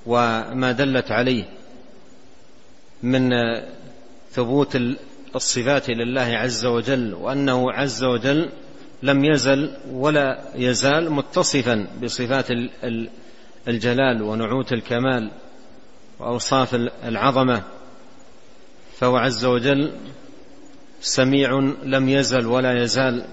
وما 0.06 0.72
دلت 0.72 1.12
عليه. 1.12 1.63
من 3.04 3.30
ثبوت 4.32 4.78
الصفات 5.36 5.90
لله 5.90 6.22
عز 6.22 6.66
وجل 6.66 7.14
وأنه 7.14 7.72
عز 7.72 8.04
وجل 8.04 8.50
لم 9.04 9.26
يزل 9.26 9.78
ولا 9.92 10.44
يزال 10.56 11.12
متصفا 11.12 11.88
بصفات 12.04 12.48
الجلال 13.68 14.22
ونعوت 14.22 14.74
الكمال 14.74 15.32
وأوصاف 16.20 16.76
العظمة. 17.04 17.64
فهو 18.98 19.18
عز 19.18 19.46
وجل 19.46 19.92
سميع 21.02 21.60
لم 21.84 22.10
يزل 22.10 22.48
ولا 22.48 22.84
يزال 22.84 23.26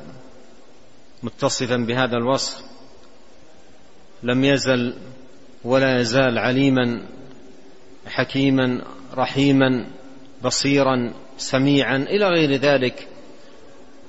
متصفا 1.22 1.76
بهذا 1.76 2.16
الوصف 2.16 2.62
لم 4.22 4.44
يزل 4.44 4.94
ولا 5.64 6.00
يزال 6.00 6.38
عليما 6.38 7.02
حكيما 8.06 8.84
رحيما 9.14 9.86
بصيرا 10.44 11.12
سميعا 11.38 11.96
إلى 11.96 12.28
غير 12.28 12.52
ذلك 12.52 13.08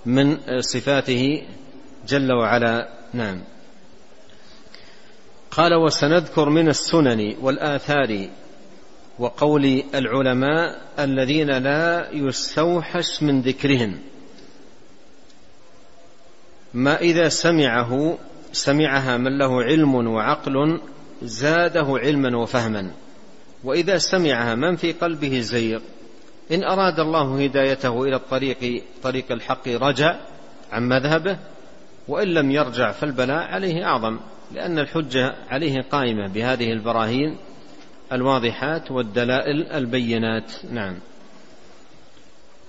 من 0.05 0.37
صفاته 0.59 1.43
جل 2.07 2.31
وعلا. 2.33 2.89
نعم. 3.13 3.41
قال 5.51 5.73
وسنذكر 5.73 6.49
من 6.49 6.67
السنن 6.69 7.35
والآثار 7.41 8.29
وقول 9.19 9.83
العلماء 9.95 10.81
الذين 10.99 11.49
لا 11.49 12.11
يستوحش 12.11 13.23
من 13.23 13.41
ذكرهم 13.41 13.99
ما 16.73 16.99
إذا 16.99 17.29
سمعه 17.29 18.17
سمعها 18.51 19.17
من 19.17 19.37
له 19.37 19.63
علم 19.63 19.95
وعقل 19.95 20.81
زاده 21.21 21.87
علما 21.89 22.37
وفهما. 22.37 22.91
وإذا 23.63 23.97
سمعها 23.97 24.55
من 24.55 24.75
في 24.75 24.91
قلبه 24.91 25.39
زيغ. 25.39 25.79
إن 26.51 26.63
أراد 26.63 26.99
الله 26.99 27.43
هدايته 27.43 28.03
إلى 28.03 28.15
الطريق 28.15 28.83
طريق 29.03 29.31
الحق 29.31 29.67
رجع 29.67 30.15
عن 30.71 30.87
مذهبه 30.87 31.37
وإن 32.07 32.27
لم 32.27 32.51
يرجع 32.51 32.91
فالبلاء 32.91 33.43
عليه 33.43 33.85
أعظم 33.85 34.19
لأن 34.51 34.79
الحجة 34.79 35.35
عليه 35.49 35.81
قائمة 35.81 36.27
بهذه 36.27 36.71
البراهين 36.71 37.37
الواضحات 38.11 38.91
والدلائل 38.91 39.67
البينات. 39.67 40.51
نعم. 40.71 40.95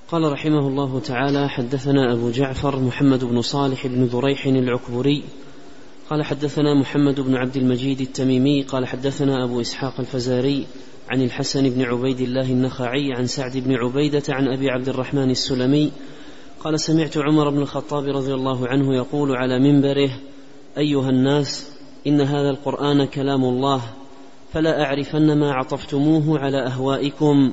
قال 0.09 0.33
رحمه 0.33 0.69
الله 0.69 1.01
تعالى 1.01 1.49
حدثنا 1.49 2.13
أبو 2.13 2.31
جعفر 2.31 2.81
محمد 2.81 3.25
بن 3.25 3.43
صالح 3.43 3.87
بن 3.87 4.05
ذريح 4.05 4.47
العكبري 4.47 5.25
قال 6.13 6.25
حدثنا 6.25 6.75
محمد 6.75 7.21
بن 7.21 7.37
عبد 7.37 7.57
المجيد 7.57 8.01
التميمي 8.01 8.63
قال 8.63 8.87
حدثنا 8.87 9.45
أبو 9.45 9.61
إسحاق 9.61 10.01
الفزاري 10.01 10.67
عن 11.11 11.23
الحسن 11.23 11.71
بن 11.71 11.83
عبيد 11.83 12.21
الله 12.21 12.53
النخعي 12.53 13.13
عن 13.13 13.27
سعد 13.27 13.57
بن 13.57 13.75
عبيدة 13.75 14.23
عن 14.29 14.49
أبي 14.49 14.71
عبد 14.71 14.89
الرحمن 14.89 15.31
السلمي 15.31 15.93
قال 16.65 16.81
سمعت 16.81 17.19
عمر 17.19 17.51
بن 17.51 17.59
الخطاب 17.59 18.05
رضي 18.05 18.35
الله 18.35 18.69
عنه 18.69 18.97
يقول 18.97 19.37
على 19.37 19.59
منبره 19.59 20.11
أيها 20.79 21.11
الناس 21.11 21.71
إن 22.07 22.21
هذا 22.21 22.51
القرآن 22.51 23.05
كلام 23.05 23.45
الله 23.45 23.83
فلا 24.53 24.85
أعرفن 24.85 25.39
ما 25.39 25.53
عطفتموه 25.53 26.39
على 26.39 26.67
أهوائكم 26.67 27.53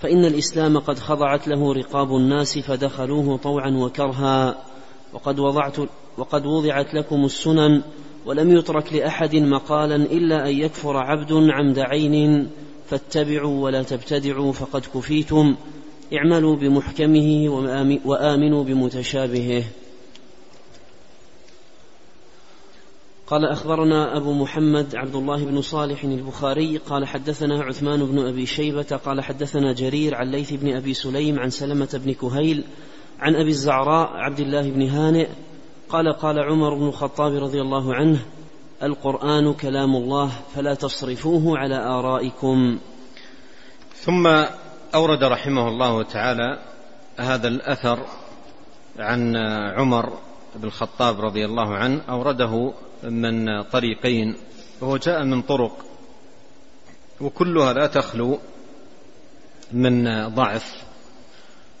فإن 0.00 0.24
الإسلام 0.24 0.78
قد 0.78 0.98
خضعت 0.98 1.48
له 1.48 1.72
رقاب 1.72 2.16
الناس 2.16 2.58
فدخلوه 2.58 3.36
طوعا 3.36 3.70
وكرها 3.70 4.56
وقد 5.12 5.38
وضعت 5.38 5.76
وقد 6.20 6.46
وضعت 6.46 6.94
لكم 6.94 7.24
السنن 7.24 7.82
ولم 8.26 8.56
يترك 8.56 8.92
لأحد 8.92 9.36
مقالا 9.36 9.96
إلا 9.96 10.48
أن 10.48 10.58
يكفر 10.58 10.96
عبد 10.96 11.32
عمد 11.32 11.78
عين 11.78 12.50
فاتبعوا 12.86 13.64
ولا 13.64 13.82
تبتدعوا 13.82 14.52
فقد 14.52 14.82
كفيتم 14.94 15.56
اعملوا 16.14 16.56
بمحكمه 16.56 17.48
وآمنوا 18.04 18.64
بمتشابهه. 18.64 19.64
قال 23.26 23.44
أخبرنا 23.44 24.16
أبو 24.16 24.32
محمد 24.32 24.96
عبد 24.96 25.14
الله 25.14 25.44
بن 25.44 25.62
صالح 25.62 26.04
البخاري 26.04 26.76
قال 26.76 27.06
حدثنا 27.06 27.62
عثمان 27.62 28.04
بن 28.04 28.18
أبي 28.18 28.46
شيبة 28.46 28.82
قال 29.04 29.20
حدثنا 29.20 29.72
جرير 29.72 30.14
عن 30.14 30.30
ليث 30.30 30.52
بن 30.52 30.76
أبي 30.76 30.94
سليم 30.94 31.38
عن 31.38 31.50
سلمة 31.50 32.00
بن 32.04 32.12
كهيل 32.12 32.64
عن 33.18 33.34
أبي 33.34 33.50
الزعراء 33.50 34.08
عبد 34.08 34.40
الله 34.40 34.70
بن 34.70 34.82
هانئ 34.82 35.28
قال 35.92 36.12
قال 36.12 36.38
عمر 36.38 36.74
بن 36.74 36.88
الخطاب 36.88 37.34
رضي 37.34 37.60
الله 37.60 37.94
عنه 37.94 38.18
القرآن 38.82 39.54
كلام 39.54 39.96
الله 39.96 40.30
فلا 40.54 40.74
تصرفوه 40.74 41.58
على 41.58 41.76
آرائكم. 41.76 42.78
ثم 43.94 44.26
أورد 44.94 45.24
رحمه 45.24 45.68
الله 45.68 46.02
تعالى 46.02 46.58
هذا 47.18 47.48
الأثر 47.48 47.98
عن 48.98 49.36
عمر 49.76 50.12
بن 50.56 50.68
الخطاب 50.68 51.20
رضي 51.20 51.44
الله 51.44 51.74
عنه 51.74 52.00
أورده 52.08 52.72
من 53.02 53.62
طريقين 53.62 54.36
وهو 54.80 54.96
جاء 54.96 55.24
من 55.24 55.42
طرق 55.42 55.84
وكلها 57.20 57.72
لا 57.72 57.86
تخلو 57.86 58.38
من 59.72 60.28
ضعف 60.28 60.82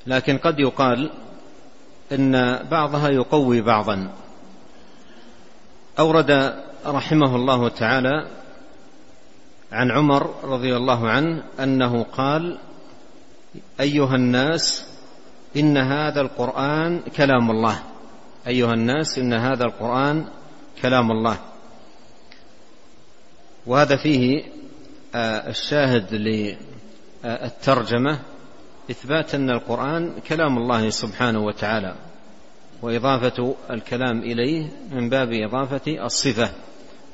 لكن 0.06 0.38
قد 0.38 0.58
يقال 0.58 1.10
إن 2.12 2.62
بعضها 2.70 3.08
يقوي 3.08 3.60
بعضا. 3.60 4.12
أورد 5.98 6.54
رحمه 6.86 7.36
الله 7.36 7.68
تعالى 7.68 8.26
عن 9.72 9.90
عمر 9.90 10.34
رضي 10.44 10.76
الله 10.76 11.08
عنه 11.08 11.42
أنه 11.60 12.02
قال 12.02 12.58
أيها 13.80 14.14
الناس 14.14 14.86
إن 15.56 15.76
هذا 15.76 16.20
القرآن 16.20 17.00
كلام 17.16 17.50
الله. 17.50 17.82
أيها 18.46 18.74
الناس 18.74 19.18
إن 19.18 19.32
هذا 19.32 19.64
القرآن 19.64 20.24
كلام 20.82 21.10
الله. 21.10 21.38
وهذا 23.66 23.96
فيه 23.96 24.44
آه، 25.14 25.50
الشاهد 25.50 26.14
للترجمة 27.24 28.18
إثبات 28.90 29.34
أن 29.34 29.50
القرآن 29.50 30.20
كلام 30.28 30.58
الله 30.58 30.90
سبحانه 30.90 31.40
وتعالى 31.40 31.94
وإضافة 32.82 33.54
الكلام 33.70 34.18
إليه 34.18 34.68
من 34.90 35.08
باب 35.08 35.32
إضافة 35.32 36.04
الصفة 36.04 36.50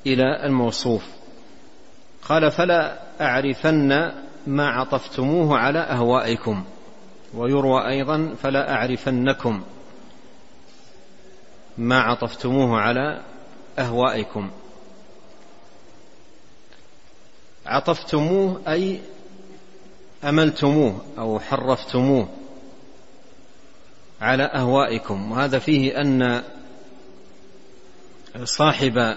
إلى 0.07 0.47
الموصوف. 0.47 1.07
قال 2.23 2.51
فلا 2.51 2.99
أعرفن 3.21 4.13
ما 4.47 4.69
عطفتموه 4.69 5.59
على 5.59 5.79
أهوائكم 5.79 6.65
ويروى 7.35 7.89
أيضا 7.89 8.35
فلا 8.43 8.73
أعرفنكم 8.73 9.63
ما 11.79 12.01
عطفتموه 12.01 12.81
على 12.81 13.23
أهوائكم 13.79 14.51
عطفتموه 17.67 18.61
أي 18.69 19.01
أملتموه 20.27 21.05
أو 21.19 21.41
حرفتموه 21.41 22.29
على 24.21 24.43
أهوائكم 24.43 25.33
وهذا 25.33 25.59
فيه 25.59 26.01
أن 26.01 26.43
صاحب 28.45 29.17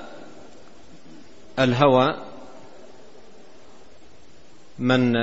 الهوى 1.60 2.16
من 4.80 5.16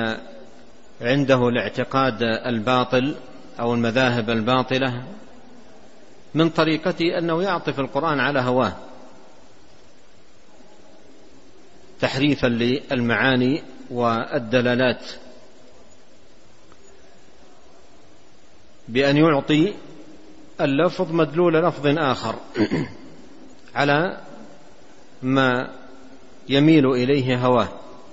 عنده 1.00 1.48
الاعتقاد 1.48 2.22
الباطل 2.22 3.16
أو 3.60 3.74
المذاهب 3.74 4.30
الباطلة 4.30 5.02
من 6.34 6.50
طريقته 6.50 7.18
أنه 7.18 7.42
يعطف 7.42 7.80
القرآن 7.80 8.20
على 8.20 8.40
هواه 8.40 8.76
تحريفا 12.00 12.46
للمعاني 12.46 13.62
والدلالات. 13.90 15.04
بأن 18.88 19.16
يعطي 19.16 19.74
اللفظ 20.60 21.12
مدلول 21.12 21.54
لفظ 21.54 21.86
آخر 21.86 22.34
على 23.74 24.20
ما 25.22 25.70
يميل 26.48 26.86
إليه 26.86 27.46
هواه 27.46 27.68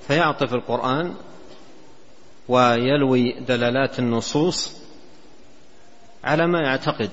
فيعطف 0.07 0.53
القرآن 0.53 1.13
ويلوي 2.47 3.39
دلالات 3.39 3.99
النصوص 3.99 4.73
على 6.23 6.47
ما 6.47 6.62
يعتقد 6.62 7.09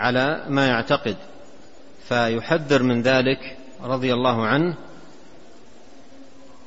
على 0.00 0.44
ما 0.48 0.66
يعتقد. 0.66 1.16
فيحذر 2.08 2.82
من 2.82 3.02
ذلك 3.02 3.56
رضي 3.82 4.12
الله 4.12 4.46
عنه. 4.46 4.74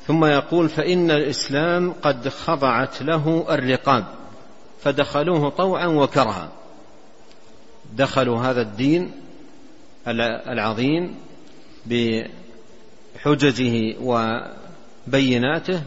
ثم 0.07 0.25
يقول 0.25 0.69
فإن 0.69 1.11
الإسلام 1.11 1.93
قد 2.01 2.29
خضعت 2.29 3.01
له 3.01 3.45
الرقاب. 3.49 4.05
فدخلوه 4.83 5.49
طوعا 5.49 5.87
وكرها. 5.87 6.51
دخلوا 7.93 8.39
هذا 8.39 8.61
الدين 8.61 9.11
العظيم 10.47 11.15
بحججه 13.15 13.95
وبيناته 14.01 15.83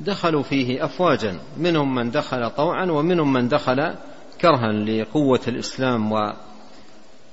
دخلوا 0.00 0.42
فيه 0.42 0.84
أفواجا 0.84 1.38
منهم 1.58 1.94
من 1.94 2.10
دخل 2.10 2.50
طوعا 2.50 2.86
ومنهم 2.90 3.32
من 3.32 3.48
دخل 3.48 3.94
كرها 4.40 4.72
لقوة 4.72 5.40
الإسلام 5.48 6.12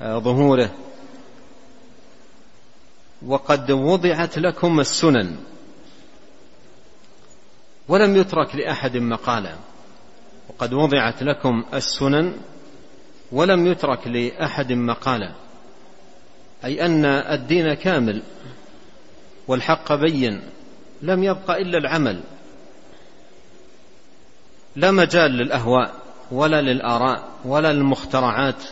وظهوره. 0.01 0.71
وقد 3.25 3.71
وضعت 3.71 4.37
لكم 4.37 4.79
السنن. 4.79 5.35
ولم 7.87 8.15
يترك 8.15 8.55
لأحد 8.55 8.97
مقالا. 8.97 9.55
وقد 10.63 10.73
وضعت 10.73 11.23
لكم 11.23 11.63
السنن 11.73 12.33
ولم 13.31 13.67
يترك 13.67 14.07
لأحد 14.07 14.73
مقالا 14.73 15.31
أي 16.65 16.85
أن 16.85 17.05
الدين 17.05 17.73
كامل 17.73 18.23
والحق 19.47 19.93
بين 19.93 20.41
لم 21.01 21.23
يبق 21.23 21.51
إلا 21.51 21.77
العمل 21.77 22.19
لا 24.75 24.91
مجال 24.91 25.31
للأهواء 25.31 25.93
ولا 26.31 26.61
للآراء 26.61 27.29
ولا 27.45 27.73
للمخترعات. 27.73 28.63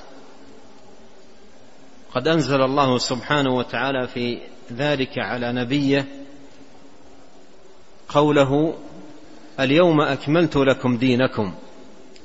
قد 2.15 2.27
أنزل 2.27 2.62
الله 2.62 2.97
سبحانه 2.97 3.56
وتعالى 3.56 4.08
في 4.08 4.39
ذلك 4.73 5.17
على 5.17 5.51
نبيه 5.51 6.08
قوله 8.10 8.75
اليوم 9.60 10.01
أكملت 10.01 10.58
لكم 10.58 10.97
دينكم. 10.97 11.54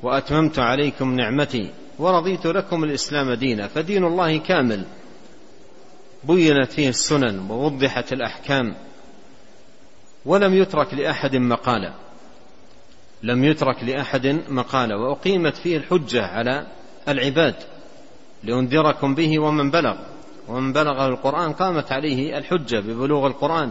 وأتممت 0.02 0.58
عليكم 0.58 1.14
نعمتي 1.14 1.70
ورضيت 1.98 2.46
لكم 2.46 2.84
الإسلام 2.84 3.32
دينا 3.32 3.68
فدين 3.68 4.04
الله 4.04 4.38
كامل. 4.38 4.86
بينت 6.24 6.72
فيه 6.72 6.88
السنن 6.88 7.50
ووضحت 7.50 8.12
الأحكام. 8.12 8.76
ولم 10.26 10.54
يترك 10.54 10.94
لأحد 10.94 11.36
مقالا 11.36 11.92
لم 13.22 13.44
يترك 13.44 13.84
لأحد 13.84 14.26
مقالا 14.48 14.96
وأقيمت 14.96 15.56
فيه 15.56 15.76
الحجة 15.76 16.26
على 16.26 16.66
العباد 17.08 17.54
لأنذركم 18.44 19.14
به 19.14 19.38
ومن 19.38 19.70
بلغ. 19.70 19.96
ومن 20.48 20.72
بلغ 20.72 21.06
القرآن 21.06 21.52
قامت 21.52 21.92
عليه 21.92 22.38
الحجة 22.38 22.80
ببلوغ 22.80 23.26
القرآن. 23.26 23.70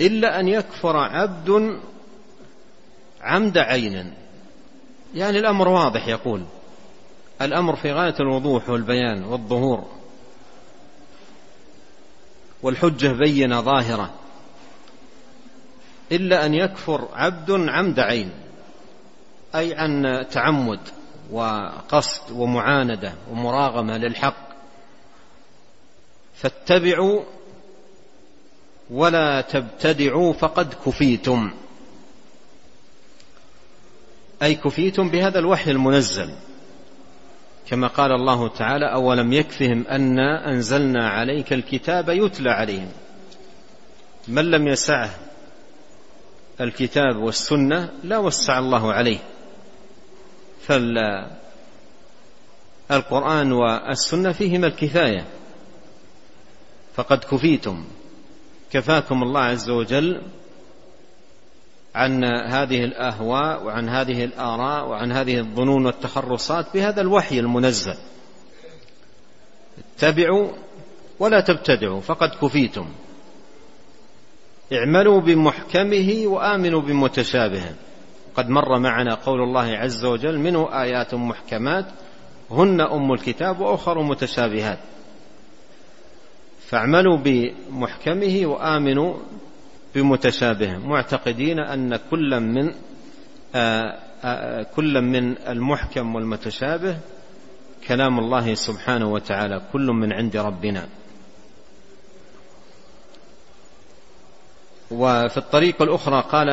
إلا 0.00 0.40
أن 0.40 0.48
يكفر 0.48 0.96
عبد 0.96 1.78
عمد 3.24 3.58
عين 3.58 4.14
يعني 5.14 5.38
الأمر 5.38 5.68
واضح 5.68 6.08
يقول. 6.08 6.44
الأمر 7.42 7.76
في 7.76 7.92
غاية 7.92 8.14
الوضوح 8.20 8.68
والبيان 8.68 9.24
والظهور. 9.24 9.84
والحجة 12.62 13.08
بينة 13.08 13.60
ظاهرة. 13.60 14.14
إلا 16.12 16.46
أن 16.46 16.54
يكفر 16.54 17.08
عبد 17.12 17.50
عمد 17.50 18.00
عين. 18.00 18.30
أي 19.54 19.74
عن 19.74 20.24
تعمد 20.30 20.80
وقصد 21.30 22.30
ومعاندة 22.32 23.14
ومراغمة 23.30 23.96
للحق. 23.96 24.48
فاتبعوا 26.34 27.22
ولا 28.90 29.40
تبتدعوا 29.40 30.32
فقد 30.32 30.74
كفيتم. 30.86 31.50
أي 34.44 34.54
كفيتم 34.54 35.08
بهذا 35.08 35.38
الوحي 35.38 35.70
المنزل. 35.70 36.30
كما 37.70 37.86
قال 37.86 38.12
الله 38.12 38.48
تعالى 38.48 38.92
أولم 38.92 39.32
يكفهم 39.32 39.86
انا 39.86 40.50
أنزلنا 40.50 41.08
عليك 41.08 41.52
الكتاب 41.52 42.08
يتلى 42.08 42.50
عليهم. 42.50 42.88
من 44.28 44.50
لم 44.50 44.68
يسعه 44.68 45.10
الكتاب 46.60 47.16
والسنة 47.16 47.88
لا 48.04 48.18
وسع 48.18 48.58
الله 48.58 48.92
عليه. 48.92 49.18
فالقران 52.88 53.52
والسنة 53.52 54.32
فيهما 54.32 54.66
الكفاية. 54.66 55.24
فقد 56.94 57.18
كفيتم. 57.18 57.84
كفاكم 58.72 59.22
الله 59.22 59.40
عز 59.40 59.70
وجل 59.70 60.22
عن 61.94 62.24
هذه 62.24 62.84
الأهواء 62.84 63.64
وعن 63.64 63.88
هذه 63.88 64.24
الآراء 64.24 64.88
وعن 64.88 65.12
هذه 65.12 65.38
الظنون 65.38 65.86
والتخرصات 65.86 66.66
بهذا 66.74 67.00
الوحي 67.00 67.40
المنزل. 67.40 67.94
اتبعوا 69.96 70.48
ولا 71.18 71.40
تبتدعوا 71.40 72.00
فقد 72.00 72.28
كفيتم. 72.42 72.86
اعملوا 74.72 75.20
بمحكمه 75.20 76.22
وآمنوا 76.26 76.80
بمتشابهه 76.80 77.74
قد 78.36 78.48
مر 78.48 78.78
معنا 78.78 79.14
قول 79.14 79.42
الله 79.42 79.76
عز 79.76 80.04
وجل 80.04 80.38
منه 80.38 80.82
آيات 80.82 81.14
محكمات 81.14 81.86
هن 82.50 82.80
أم 82.80 83.12
الكتاب 83.12 83.60
وأخر 83.60 84.02
متشابهات. 84.02 84.78
فاعملوا 86.66 87.16
بمحكمه 87.16 88.46
وآمنوا 88.46 89.14
بمتشابه 89.94 90.78
معتقدين 90.78 91.58
أن 91.58 91.96
كل 92.10 92.40
من 92.40 92.74
آه، 93.54 93.98
آه، 94.24 94.62
كل 94.76 95.00
من 95.00 95.38
المحكم 95.48 96.14
والمتشابه 96.14 96.96
كلام 97.88 98.18
الله 98.18 98.54
سبحانه 98.54 99.12
وتعالى 99.12 99.62
كل 99.72 99.86
من 99.86 100.12
عند 100.12 100.36
ربنا. 100.36 100.88
وفي 104.90 105.36
الطريق 105.36 105.82
الأخرى 105.82 106.24
قال 106.32 106.50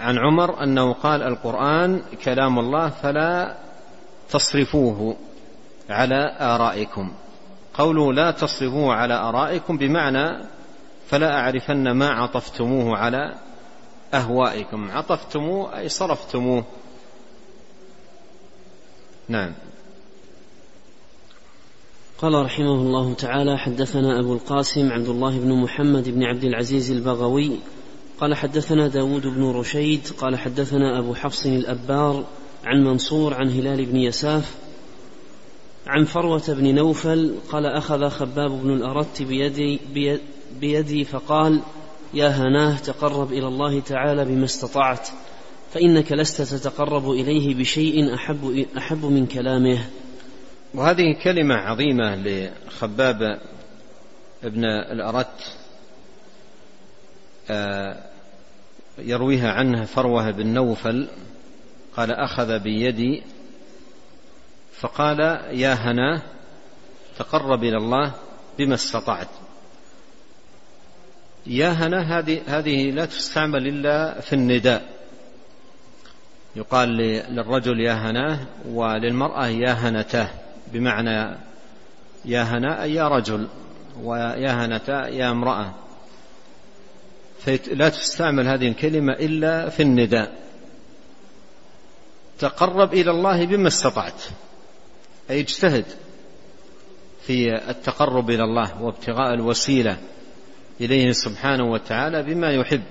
عن 0.00 0.18
عمر 0.18 0.62
أنه 0.62 0.92
قال 0.92 1.22
القرآن 1.22 2.02
كلام 2.24 2.58
الله 2.58 2.88
فلا 2.88 3.56
تصرفوه 4.30 5.16
على 5.90 6.36
آرائكم. 6.40 7.12
قوله 7.74 8.12
لا 8.12 8.30
تصرفوه 8.30 8.94
على 8.94 9.14
آرائكم 9.14 9.78
بمعنى 9.78 10.53
فلا 11.06 11.40
أعرفن 11.40 11.90
ما 11.90 12.08
عطفتموه 12.08 12.96
على 12.96 13.34
أهوائكم. 14.14 14.90
عطفتموه 14.90 15.78
أي 15.78 15.88
صرفتموه. 15.88 16.64
نعم. 19.28 19.52
قال 22.18 22.44
رحمه 22.44 22.74
الله 22.74 23.14
تعالى 23.14 23.58
حدثنا 23.58 24.20
أبو 24.20 24.34
القاسم 24.34 24.92
عبد 24.92 25.08
الله 25.08 25.38
بن 25.38 25.52
محمد 25.52 26.08
بن 26.08 26.22
عبد 26.22 26.44
العزيز 26.44 26.90
البغوي. 26.90 27.58
قال 28.20 28.34
حدثنا 28.34 28.88
داود 28.88 29.26
بن 29.26 29.50
رشيد. 29.50 30.08
قال 30.18 30.38
حدثنا 30.38 30.98
أبو 30.98 31.14
حفص 31.14 31.46
الأبار 31.46 32.24
عن 32.64 32.84
منصور 32.84 33.34
عن 33.34 33.50
هلال 33.50 33.86
بن 33.86 33.96
يساف 33.96 34.54
عن 35.86 36.04
فروة 36.04 36.44
بن 36.48 36.74
نوفل. 36.74 37.34
قال 37.52 37.66
أخذ 37.66 38.08
خباب 38.08 38.50
بن 38.50 38.70
الأرت 38.70 39.22
بيدي, 39.22 39.80
بيد 39.94 40.20
بيدي 40.60 41.04
فقال 41.04 41.62
يا 42.14 42.28
هناه 42.28 42.78
تقرب 42.78 43.32
إلى 43.32 43.48
الله 43.48 43.80
تعالى 43.80 44.24
بما 44.24 44.44
استطعت 44.44 45.08
فإنك 45.74 46.12
لست 46.12 46.42
تتقرب 46.42 47.10
إليه 47.10 47.54
بشيء 47.54 48.14
أحب 48.14 48.66
أحب 48.78 49.04
من 49.04 49.26
كلامه. 49.26 49.78
وهذه 50.74 51.22
كلمة 51.24 51.54
عظيمة 51.54 52.16
لخباب 52.16 53.40
ابن 54.44 54.64
الأرت 54.64 55.56
آه، 57.50 57.96
يرويها 58.98 59.52
عنه 59.52 59.84
فروة 59.84 60.30
بن 60.30 60.46
نوفل 60.46 61.08
قال 61.96 62.10
أخذ 62.12 62.58
بيدي. 62.58 63.22
فقال 64.72 65.20
يا 65.60 65.74
هناه 65.74 66.22
تقرب 67.18 67.64
إلى 67.64 67.76
الله 67.76 68.12
بما 68.58 68.74
استطعت. 68.74 69.28
يا 71.46 71.68
هنا 71.68 72.18
هذه 72.46 72.90
لا 72.90 73.04
تستعمل 73.06 73.66
إلا 73.66 74.20
في 74.20 74.32
النداء. 74.32 74.94
يقال 76.56 76.88
للرجل 77.30 77.80
يا 77.80 77.92
هناه 77.92 78.38
وللمرأة 78.68 79.46
يا 79.46 79.72
هنتاه 79.72 80.28
بمعنى 80.72 81.36
يا 82.24 82.42
هنا 82.42 82.84
يا 82.84 83.08
رجل 83.08 83.48
ويا 84.02 84.64
هنتا 84.64 85.08
يا 85.08 85.30
امرأة. 85.30 85.74
فلا 87.38 87.88
تستعمل 87.88 88.48
هذه 88.48 88.68
الكلمة 88.68 89.12
إلا 89.12 89.68
في 89.68 89.82
النداء. 89.82 90.32
تقرب 92.38 92.94
إلى 92.94 93.10
الله 93.10 93.46
بما 93.46 93.68
استطعت. 93.68 94.22
أي 95.30 95.40
اجتهد 95.40 95.84
في 97.26 97.54
التقرب 97.70 98.30
إلى 98.30 98.44
الله 98.44 98.82
وابتغاء 98.82 99.34
الوسيلة. 99.34 99.96
إليه 100.80 101.12
سبحانه 101.12 101.64
وتعالى 101.64 102.22
بما 102.22 102.50
يحب. 102.50 102.82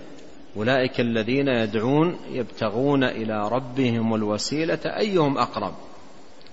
أولئك 0.58 1.00
الذين 1.00 1.48
يدعون 1.48 2.18
يبتغون 2.32 3.04
إلى 3.04 3.50
ربهم 3.50 4.16
الوسيلة 4.16 4.80
أيهم 4.86 5.38
أقرب 5.38 5.74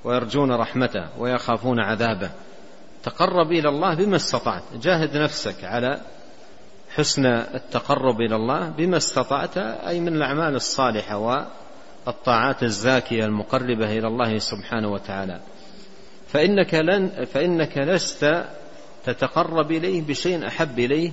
ويرجون 0.04 0.52
رحمته 0.52 1.08
ويخافون 1.18 1.80
عذابه. 1.80 2.30
تقرب 3.02 3.52
إلى 3.52 3.68
الله 3.68 3.94
بما 3.94 4.16
استطعت. 4.16 4.62
جاهد 4.82 5.16
نفسك 5.16 5.64
على 5.64 6.00
حسن 6.90 7.26
التقرب 7.26 8.20
إلى 8.20 8.36
الله 8.36 8.68
بما 8.68 8.96
استطعت 8.96 9.58
أي 9.58 10.00
من 10.00 10.16
الأعمال 10.16 10.54
الصالحة 10.54 11.46
والطاعات 12.06 12.62
الزاكية 12.62 13.24
المقربة 13.24 13.98
إلى 13.98 14.06
الله 14.06 14.38
سبحانه 14.38 14.88
وتعالى. 14.88 15.40
فإنك, 16.28 16.74
لن 16.74 17.24
فإنك 17.24 17.78
لست 17.78 18.44
تتقرب 19.04 19.70
إليه 19.70 20.02
بشيء 20.02 20.46
أحب 20.46 20.78
إليه 20.78 21.12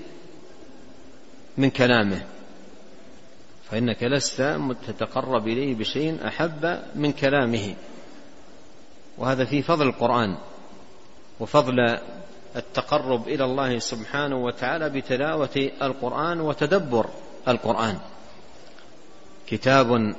من 1.57 1.69
كلامه. 1.69 2.25
فإنك 3.71 4.03
لست 4.03 4.59
تتقرب 4.87 5.47
إليه 5.47 5.75
بشيء 5.75 6.27
أحب 6.27 6.81
من 6.95 7.11
كلامه. 7.11 7.75
وهذا 9.17 9.45
في 9.45 9.61
فضل 9.61 9.87
القرآن 9.87 10.37
وفضل 11.39 11.99
التقرب 12.55 13.27
إلى 13.27 13.45
الله 13.45 13.79
سبحانه 13.79 14.37
وتعالى 14.37 14.89
بتلاوة 14.89 15.71
القرآن 15.81 16.41
وتدبر 16.41 17.09
القرآن. 17.47 17.97
كتاب 19.47 20.15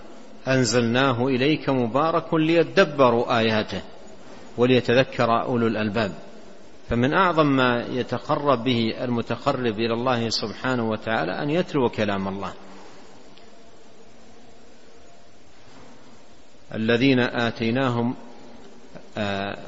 أنزلناه 0.49 1.27
إليك 1.27 1.69
مبارك 1.69 2.35
ليدبروا 2.35 3.39
آياته 3.39 3.83
وليتذكر 4.57 5.43
أولو 5.43 5.67
الألباب. 5.67 6.28
فمن 6.89 7.15
أعظم 7.15 7.47
ما 7.47 7.85
يتقرب 7.91 8.65
به 8.65 8.95
المتقرب 9.05 9.79
إلى 9.79 9.95
الله 9.95 10.29
سبحانه 10.29 10.91
وتعالى 10.91 11.43
أن 11.43 11.51
يتلو 11.51 11.89
كلام 11.89 12.29
الله. 12.29 12.53
الذين 16.75 17.21
آتيناهم 17.21 18.15
آه، 19.19 19.59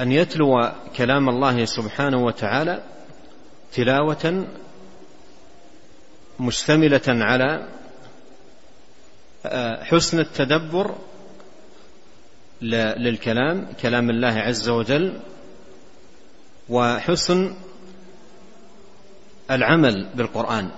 أن 0.00 0.12
يتلو 0.12 0.72
كلام 0.96 1.28
الله 1.28 1.64
سبحانه 1.64 2.24
وتعالى 2.24 2.82
تلاوة 3.72 4.46
مشتملة 6.40 7.02
على 7.08 7.68
آه، 9.46 9.84
حسن 9.84 10.18
التدبر 10.18 10.94
للكلام 12.62 13.66
كلام 13.82 14.10
الله 14.10 14.28
عز 14.28 14.68
وجل 14.68 15.20
وحسن 16.68 17.54
العمل 19.50 20.06
بالقرآن. 20.14 20.70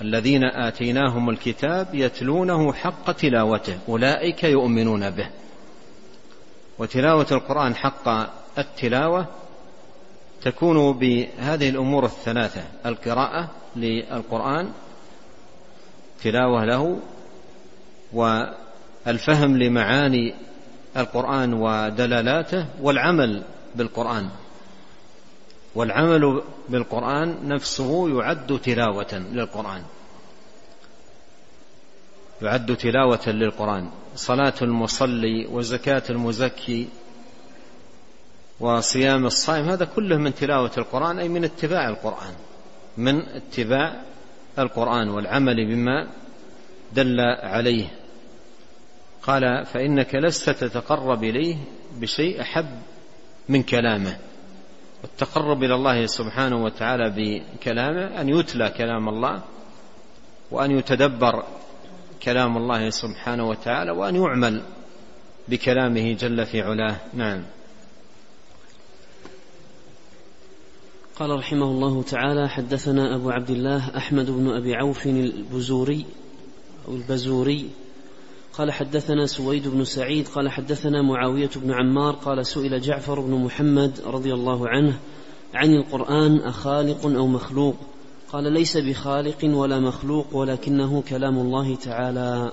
الذين 0.00 0.44
آتيناهم 0.44 1.30
الكتاب 1.30 1.94
يتلونه 1.94 2.72
حق 2.72 3.12
تلاوته 3.12 3.78
أولئك 3.88 4.44
يؤمنون 4.44 5.10
به. 5.10 5.28
وتلاوة 6.78 7.26
القرآن 7.32 7.74
حق 7.74 8.08
التلاوة 8.58 9.26
تكون 10.42 10.92
بهذه 10.92 11.68
الأمور 11.68 12.04
الثلاثة 12.04 12.62
القراءة 12.86 13.50
للقرآن 13.76 14.72
تلاوة 16.22 16.64
له 16.64 17.00
والفهم 18.12 19.56
لمعاني 19.56 20.34
القرآن 20.96 21.54
ودلالاته 21.54 22.66
والعمل 22.80 23.42
بالقرآن. 23.74 24.28
والعمل 25.74 26.42
بالقرآن 26.68 27.48
نفسه 27.48 28.18
يعد 28.18 28.60
تلاوة 28.64 29.12
للقرآن. 29.32 29.82
يعد 32.42 32.76
تلاوة 32.76 33.28
للقرآن. 33.28 33.90
صلاة 34.16 34.54
المصلي 34.62 35.46
وزكاة 35.46 36.02
المزكي 36.10 36.88
وصيام 38.60 39.26
الصائم 39.26 39.68
هذا 39.68 39.84
كله 39.84 40.16
من 40.16 40.34
تلاوة 40.34 40.72
القرآن 40.78 41.18
أي 41.18 41.28
من 41.28 41.44
اتباع 41.44 41.88
القرآن. 41.88 42.34
من 42.96 43.20
اتباع 43.20 44.02
القرآن 44.58 45.08
والعمل 45.08 45.66
بما 45.66 46.08
دل 46.92 47.20
عليه. 47.42 48.05
قال 49.26 49.66
فإنك 49.66 50.14
لست 50.14 50.50
تتقرب 50.50 51.24
إليه 51.24 51.56
بشيء 52.00 52.40
أحب 52.40 52.68
من 53.48 53.62
كلامه. 53.62 54.16
والتقرب 55.02 55.62
إلى 55.62 55.74
الله 55.74 56.06
سبحانه 56.06 56.64
وتعالى 56.64 57.10
بكلامه 57.16 58.20
أن 58.20 58.28
يتلى 58.28 58.70
كلام 58.70 59.08
الله 59.08 59.42
وأن 60.50 60.70
يتدبر 60.70 61.44
كلام 62.22 62.56
الله 62.56 62.90
سبحانه 62.90 63.48
وتعالى 63.48 63.90
وأن 63.90 64.16
يعمل 64.16 64.62
بكلامه 65.48 66.12
جل 66.12 66.46
في 66.46 66.62
علاه. 66.62 66.96
نعم. 67.14 67.42
قال 71.16 71.30
رحمه 71.30 71.66
الله 71.66 72.02
تعالى 72.02 72.48
حدثنا 72.48 73.16
أبو 73.16 73.30
عبد 73.30 73.50
الله 73.50 73.96
أحمد 73.96 74.30
بن 74.30 74.48
أبي 74.48 74.74
عوف 74.74 75.06
البزوري 75.06 76.06
أو 76.88 76.94
البزوري 76.94 77.70
قال 78.58 78.72
حدثنا 78.72 79.26
سويد 79.26 79.68
بن 79.68 79.84
سعيد 79.84 80.28
قال 80.28 80.48
حدثنا 80.48 81.02
معاوية 81.02 81.50
بن 81.56 81.72
عمار 81.72 82.14
قال 82.14 82.46
سئل 82.46 82.80
جعفر 82.80 83.20
بن 83.20 83.30
محمد 83.30 84.00
رضي 84.06 84.34
الله 84.34 84.68
عنه 84.68 84.98
عن 85.54 85.74
القرآن 85.74 86.38
أخالق 86.38 87.06
أو 87.06 87.26
مخلوق؟ 87.26 87.76
قال 88.32 88.52
ليس 88.52 88.76
بخالق 88.76 89.44
ولا 89.44 89.80
مخلوق 89.80 90.36
ولكنه 90.36 91.02
كلام 91.02 91.38
الله 91.38 91.76
تعالى. 91.76 92.52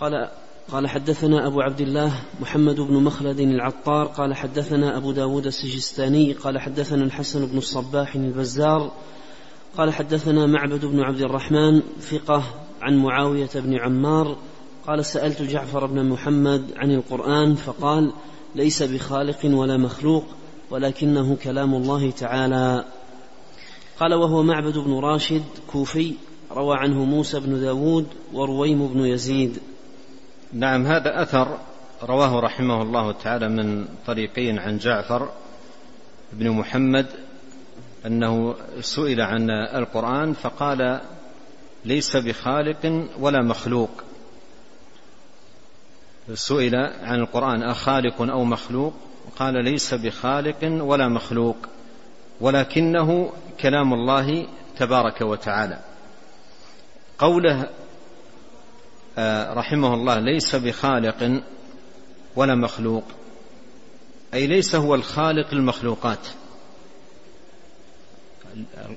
قال 0.00 0.30
قال 0.72 0.88
حدثنا 0.88 1.46
أبو 1.46 1.60
عبد 1.60 1.80
الله 1.80 2.12
محمد 2.40 2.80
بن 2.80 2.94
مخلد 2.94 3.40
العطار 3.40 4.06
قال 4.06 4.34
حدثنا 4.34 4.96
أبو 4.96 5.12
داود 5.12 5.46
السجستاني 5.46 6.32
قال 6.32 6.58
حدثنا 6.58 7.04
الحسن 7.04 7.46
بن 7.46 7.58
الصباح 7.58 8.14
البزار 8.14 8.92
قال 9.76 9.92
حدثنا 9.92 10.46
معبد 10.46 10.84
بن 10.84 11.00
عبد 11.00 11.20
الرحمن 11.20 11.82
ثقة 12.00 12.61
عن 12.82 12.96
معاوية 12.96 13.50
بن 13.54 13.78
عمار 13.78 14.36
قال 14.86 15.04
سألت 15.04 15.42
جعفر 15.42 15.86
بن 15.86 16.04
محمد 16.04 16.72
عن 16.76 16.90
القرآن 16.90 17.54
فقال 17.54 18.12
ليس 18.54 18.82
بخالق 18.82 19.38
ولا 19.44 19.76
مخلوق 19.76 20.24
ولكنه 20.70 21.36
كلام 21.36 21.74
الله 21.74 22.10
تعالى. 22.10 22.84
قال 24.00 24.14
وهو 24.14 24.42
معبد 24.42 24.78
بن 24.78 24.92
راشد 24.92 25.44
كوفي 25.72 26.14
روى 26.52 26.76
عنه 26.76 27.04
موسى 27.04 27.40
بن 27.40 27.60
داود 27.60 28.06
ورويم 28.32 28.86
بن 28.88 29.06
يزيد. 29.06 29.58
نعم 30.52 30.86
هذا 30.86 31.22
أثر 31.22 31.58
رواه 32.02 32.40
رحمه 32.40 32.82
الله 32.82 33.12
تعالى 33.12 33.48
من 33.48 33.84
طريقين 34.06 34.58
عن 34.58 34.78
جعفر 34.78 35.28
بن 36.32 36.50
محمد 36.50 37.06
أنه 38.06 38.54
سئل 38.80 39.20
عن 39.20 39.50
القرآن 39.50 40.32
فقال 40.32 41.00
ليس 41.84 42.16
بخالق 42.16 43.08
ولا 43.18 43.42
مخلوق. 43.42 43.90
سئل 46.34 46.76
عن 46.76 47.20
القرآن 47.20 47.62
أخالق 47.62 48.22
أو 48.22 48.44
مخلوق؟ 48.44 48.94
قال 49.38 49.64
ليس 49.64 49.94
بخالق 49.94 50.58
ولا 50.62 51.08
مخلوق 51.08 51.56
ولكنه 52.40 53.32
كلام 53.60 53.92
الله 53.94 54.46
تبارك 54.78 55.20
وتعالى. 55.20 55.78
قوله 57.18 57.68
آه، 59.18 59.54
رحمه 59.54 59.94
الله 59.94 60.18
ليس 60.18 60.56
بخالق 60.56 61.42
ولا 62.36 62.54
مخلوق 62.54 63.04
أي 64.34 64.46
ليس 64.46 64.74
هو 64.74 64.94
الخالق 64.94 65.46
المخلوقات. 65.52 66.28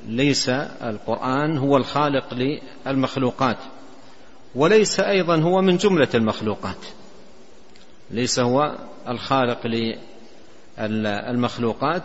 ليس 0.07 0.49
القرآن 0.49 1.57
هو 1.57 1.77
الخالق 1.77 2.33
للمخلوقات 2.85 3.57
وليس 4.55 4.99
أيضا 4.99 5.41
هو 5.41 5.61
من 5.61 5.77
جملة 5.77 6.07
المخلوقات. 6.15 6.85
ليس 8.11 8.39
هو 8.39 8.75
الخالق 9.07 9.91
للمخلوقات 10.77 12.03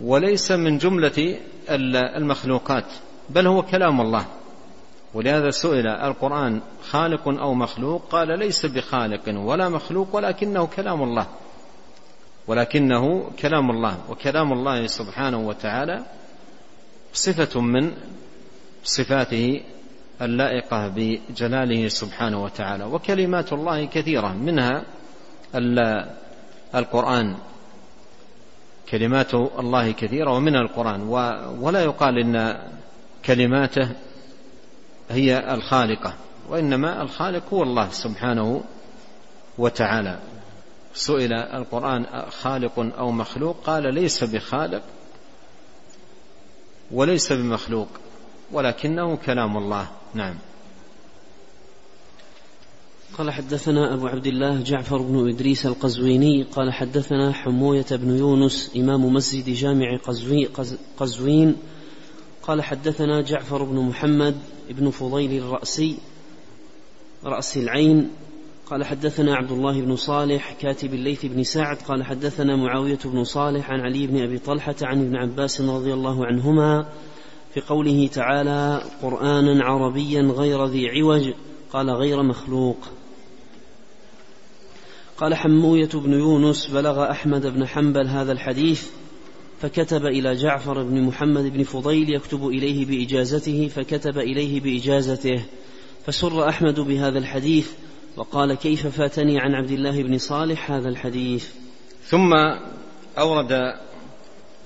وليس 0.00 0.52
من 0.52 0.78
جملة 0.78 1.38
المخلوقات 2.16 2.84
بل 3.30 3.46
هو 3.46 3.62
كلام 3.62 4.00
الله. 4.00 4.26
ولهذا 5.14 5.50
سئل 5.50 5.86
القرآن 5.86 6.60
خالق 6.90 7.28
أو 7.28 7.54
مخلوق؟ 7.54 8.02
قال 8.10 8.38
ليس 8.38 8.66
بخالق 8.66 9.22
ولا 9.28 9.68
مخلوق 9.68 10.16
ولكنه 10.16 10.66
كلام 10.66 11.02
الله. 11.02 11.26
ولكنه 12.46 13.30
كلام 13.38 13.70
الله 13.70 13.98
وكلام 14.10 14.52
الله 14.52 14.86
سبحانه 14.86 15.38
وتعالى 15.38 16.02
صفة 17.12 17.60
من 17.60 17.92
صفاته 18.84 19.60
اللائقة 20.22 20.88
بجلاله 20.88 21.88
سبحانه 21.88 22.44
وتعالى 22.44 22.84
وكلمات 22.84 23.52
الله 23.52 23.84
كثيرة 23.84 24.32
منها 24.32 24.84
القرآن. 26.74 27.36
كلمات 28.90 29.34
الله 29.34 29.92
كثيرة 29.92 30.30
ومنها 30.30 30.60
القرآن 30.60 31.00
ولا 31.60 31.80
يقال 31.84 32.18
إن 32.18 32.58
كلماته 33.24 33.88
هي 35.10 35.54
الخالقة 35.54 36.14
وإنما 36.48 37.02
الخالق 37.02 37.54
هو 37.54 37.62
الله 37.62 37.88
سبحانه 37.90 38.64
وتعالى. 39.58 40.18
سئل 40.94 41.32
القرآن 41.32 42.06
خالق 42.30 42.78
أو 42.78 43.10
مخلوق؟ 43.10 43.56
قال 43.66 43.94
ليس 43.94 44.24
بخالق 44.24 44.82
وليس 46.90 47.32
بمخلوق 47.32 47.88
ولكنه 48.52 49.16
كلام 49.16 49.56
الله. 49.56 49.88
نعم. 50.14 50.34
قال 53.18 53.30
حدثنا 53.30 53.94
أبو 53.94 54.06
عبد 54.06 54.26
الله 54.26 54.62
جعفر 54.62 55.02
بن 55.02 55.28
إدريس 55.28 55.66
القزويني 55.66 56.42
قال 56.42 56.72
حدثنا 56.72 57.32
حموية 57.32 57.86
بن 57.90 58.18
يونس 58.18 58.70
إمام 58.76 59.04
مسجد 59.04 59.50
جامع 59.50 59.98
قزوين. 60.96 61.56
قال 62.42 62.62
حدثنا 62.62 63.22
جعفر 63.22 63.62
بن 63.62 63.76
محمد 63.76 64.38
بن 64.70 64.90
فضيل 64.90 65.42
الرأسي 65.42 65.96
رأس 67.24 67.56
العين 67.56 68.10
قال 68.70 68.84
حدثنا 68.84 69.34
عبد 69.36 69.52
الله 69.52 69.80
بن 69.80 69.96
صالح 69.96 70.52
كاتب 70.52 70.94
الليث 70.94 71.26
بن 71.26 71.42
سعد 71.42 71.76
قال 71.76 72.04
حدثنا 72.04 72.56
معاوية 72.56 72.98
بن 73.04 73.24
صالح 73.24 73.70
عن 73.70 73.80
علي 73.80 74.06
بن 74.06 74.22
أبي 74.22 74.38
طلحة 74.38 74.74
عن 74.82 75.00
ابن 75.00 75.16
عباس 75.16 75.60
رضي 75.60 75.94
الله 75.94 76.26
عنهما 76.26 76.86
في 77.54 77.60
قوله 77.60 78.06
تعالى 78.06 78.82
قرآنا 79.02 79.64
عربيا 79.64 80.22
غير 80.22 80.66
ذي 80.66 80.88
عوج 80.88 81.32
قال 81.72 81.90
غير 81.90 82.22
مخلوق 82.22 82.76
قال 85.16 85.34
حموية 85.34 85.90
بن 85.94 86.12
يونس 86.12 86.66
بلغ 86.66 87.10
أحمد 87.10 87.46
بن 87.46 87.66
حنبل 87.66 88.08
هذا 88.08 88.32
الحديث 88.32 88.90
فكتب 89.60 90.06
إلى 90.06 90.34
جعفر 90.34 90.82
بن 90.82 91.02
محمد 91.02 91.52
بن 91.52 91.62
فضيل 91.62 92.14
يكتب 92.14 92.46
إليه 92.46 92.86
بإجازته 92.86 93.68
فكتب 93.68 94.18
إليه 94.18 94.60
بإجازته 94.60 95.44
فسر 96.06 96.48
أحمد 96.48 96.80
بهذا 96.80 97.18
الحديث 97.18 97.70
وقال 98.16 98.54
كيف 98.54 98.86
فاتني 98.86 99.40
عن 99.40 99.54
عبد 99.54 99.70
الله 99.70 100.02
بن 100.02 100.18
صالح 100.18 100.70
هذا 100.70 100.88
الحديث؟ 100.88 101.48
ثم 102.04 102.34
أورد 103.18 103.74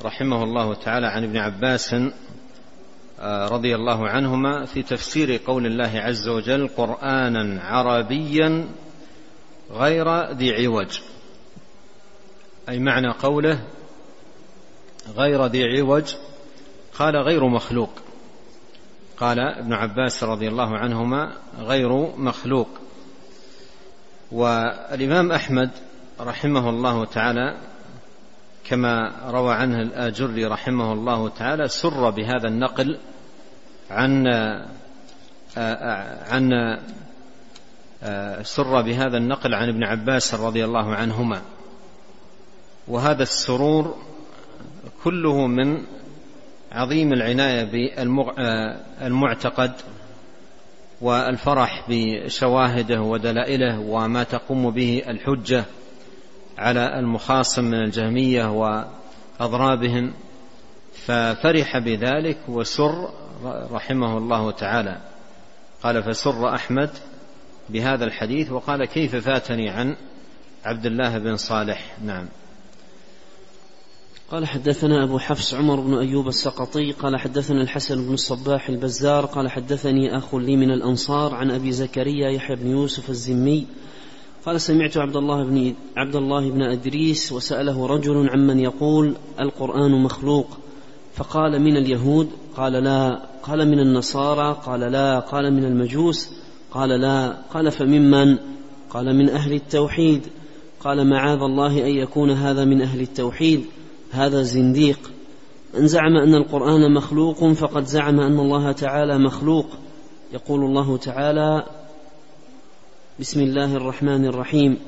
رحمه 0.04 0.44
الله 0.44 0.74
تعالى 0.74 1.06
عن 1.06 1.24
ابن 1.24 1.36
عباس 1.36 1.94
آه، 3.20 3.48
رضي 3.48 3.74
الله 3.74 4.08
عنهما 4.08 4.64
في 4.64 4.82
تفسير 4.82 5.40
قول 5.46 5.66
الله 5.66 5.90
عز 5.94 6.28
وجل 6.28 6.68
قرآنا 6.68 7.62
عربيا 7.62 8.68
غير 9.70 10.32
ذي 10.32 10.66
عوج. 10.66 11.00
أي 12.68 12.78
معنى 12.78 13.08
قوله 13.08 13.64
غير 15.16 15.46
ذي 15.46 15.78
عوج؟ 15.78 16.14
قال 16.98 17.16
غير 17.16 17.48
مخلوق. 17.48 17.90
قال 19.16 19.40
ابن 19.40 19.72
عباس 19.72 20.24
رضي 20.24 20.48
الله 20.48 20.76
عنهما 20.76 21.32
غير 21.58 22.16
مخلوق. 22.16 22.68
والإمام 24.32 25.32
أحمد 25.32 25.70
رحمه 26.20 26.70
الله 26.70 27.04
تعالى 27.04 27.56
كما 28.64 29.12
روى 29.30 29.54
عنه 29.54 29.82
الآجري 29.82 30.44
رحمه 30.44 30.92
الله 30.92 31.28
تعالى 31.28 31.68
سر 31.68 32.10
بهذا 32.10 32.48
النقل 32.48 32.98
عن 33.90 34.26
عن 36.28 36.78
سر 38.42 38.82
بهذا 38.82 39.16
النقل 39.16 39.54
عن 39.54 39.68
ابن 39.68 39.84
عباس 39.84 40.34
رضي 40.34 40.64
الله 40.64 40.94
عنهما. 40.94 41.42
وهذا 42.88 43.22
السرور 43.22 43.96
كله 45.04 45.46
من 45.46 45.82
عظيم 46.72 47.12
العناية 47.12 47.64
بالمعتقد 47.64 49.72
والفرح 51.00 51.84
بشواهده 51.88 53.00
ودلائله 53.00 53.78
وما 53.78 54.22
تقوم 54.22 54.70
به 54.70 55.02
الحجة 55.08 55.64
على 56.58 56.98
المخاصم 56.98 57.64
من 57.64 57.84
الجهمية 57.84 58.44
وأضرابهم 59.40 60.12
ففرح 60.92 61.78
بذلك 61.78 62.38
وسر 62.48 63.08
رحمه 63.70 64.18
الله 64.18 64.50
تعالى. 64.50 64.98
قال 65.82 66.02
فسر 66.02 66.54
أحمد 66.54 66.90
بهذا 67.68 68.04
الحديث 68.04 68.52
وقال 68.52 68.84
كيف 68.84 69.16
فاتني 69.16 69.70
عن 69.70 69.96
عبد 70.64 70.86
الله 70.86 71.18
بن 71.18 71.36
صالح؟ 71.36 71.96
نعم. 72.04 72.28
قال 74.30 74.46
حدثنا 74.46 75.04
أبو 75.04 75.18
حفص 75.18 75.54
عمر 75.54 75.80
بن 75.80 75.94
أيوب 75.94 76.28
السقطي 76.28 76.92
قال 76.92 77.16
حدثنا 77.16 77.62
الحسن 77.62 78.06
بن 78.06 78.14
الصباح 78.14 78.68
البزار 78.68 79.26
قال 79.26 79.50
حدثني 79.50 80.16
أخ 80.18 80.34
لي 80.34 80.56
من 80.56 80.70
الأنصار 80.70 81.34
عن 81.34 81.50
أبي 81.50 81.72
زكريا 81.72 82.28
يحيى 82.30 82.56
بن 82.56 82.70
يوسف 82.70 83.10
الزمي 83.10 83.66
قال 84.46 84.60
سمعت 84.60 84.96
عبد 84.96 85.16
الله 85.16 85.44
بن 85.44 85.74
عبد 85.96 86.16
الله 86.16 86.50
بن 86.50 86.62
أدريس 86.62 87.32
وسأله 87.32 87.86
رجل 87.86 88.28
عمن 88.30 88.60
يقول 88.60 89.14
القرآن 89.40 90.02
مخلوق 90.02 90.46
فقال 91.14 91.62
من 91.62 91.76
اليهود؟ 91.76 92.28
قال 92.56 92.72
لا 92.72 93.22
قال 93.42 93.68
من 93.68 93.78
النصارى 93.78 94.60
قال 94.66 94.80
لا 94.80 95.18
قال 95.18 95.52
من 95.52 95.64
المجوس 95.64 96.30
قال 96.70 96.88
لا 96.88 97.36
قال 97.54 97.70
فممن؟ 97.70 98.38
قال 98.90 99.16
من 99.16 99.28
أهل 99.28 99.52
التوحيد 99.52 100.26
قال 100.80 101.10
معاذ 101.10 101.38
الله 101.42 101.86
أن 101.86 101.90
يكون 101.90 102.30
هذا 102.30 102.64
من 102.64 102.82
أهل 102.82 103.00
التوحيد 103.00 103.64
هذا 104.10 104.42
زنديق. 104.42 104.98
من 105.74 105.86
زعم 105.86 106.16
أن 106.16 106.34
القرآن 106.34 106.94
مخلوق 106.94 107.52
فقد 107.52 107.84
زعم 107.84 108.20
أن 108.20 108.38
الله 108.40 108.72
تعالى 108.72 109.18
مخلوق. 109.18 109.66
يقول 110.32 110.64
الله 110.64 110.96
تعالى 110.96 111.64
بسم 113.20 113.40
الله 113.40 113.76
الرحمن 113.76 114.26
الرحيم. 114.26 114.78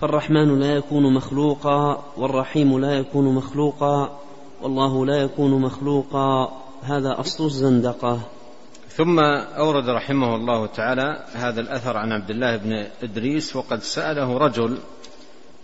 فالرحمن 0.00 0.60
لا 0.60 0.74
يكون 0.74 1.14
مخلوقا 1.14 2.04
والرحيم 2.16 2.78
لا 2.78 2.98
يكون 2.98 3.34
مخلوقا 3.34 4.20
والله 4.62 5.06
لا 5.06 5.16
يكون 5.16 5.60
مخلوقا. 5.60 6.52
هذا 6.82 7.20
أصل 7.20 7.44
الزندقة. 7.44 8.20
ثم 8.96 9.18
أورد 9.58 9.88
رحمه 9.88 10.34
الله 10.34 10.66
تعالى 10.66 11.24
هذا 11.32 11.60
الأثر 11.60 11.96
عن 11.96 12.12
عبد 12.12 12.30
الله 12.30 12.56
بن 12.56 12.86
إدريس 13.02 13.56
وقد 13.56 13.82
سأله 13.82 14.38
رجل 14.38 14.78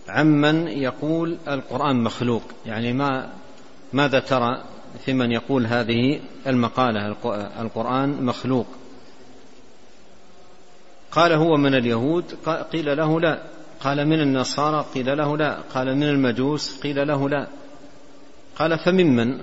عمن 0.09 0.67
يقول 0.67 1.37
القرآن 1.47 2.03
مخلوق. 2.03 2.43
يعني 2.65 2.93
ما 2.93 3.29
ماذا 3.93 4.19
ترى 4.19 4.63
في 5.05 5.13
من 5.13 5.31
يقول 5.31 5.65
هذه 5.65 6.19
المقالة؟ 6.47 7.15
القرآن 7.61 8.25
مخلوق. 8.25 8.67
قال 11.11 11.31
هو 11.31 11.57
من 11.57 11.75
اليهود 11.75 12.33
قيل 12.71 12.97
له 12.97 13.19
لا. 13.19 13.41
قال 13.79 14.07
من 14.07 14.21
النصارى؟ 14.21 14.85
قيل 14.93 15.17
له 15.17 15.37
لا. 15.37 15.57
قال 15.73 15.95
من 15.95 16.03
المجوس؟ 16.03 16.79
قيل 16.81 17.07
له 17.07 17.29
لا. 17.29 17.47
قال 18.55 18.79
فممن 18.79 19.39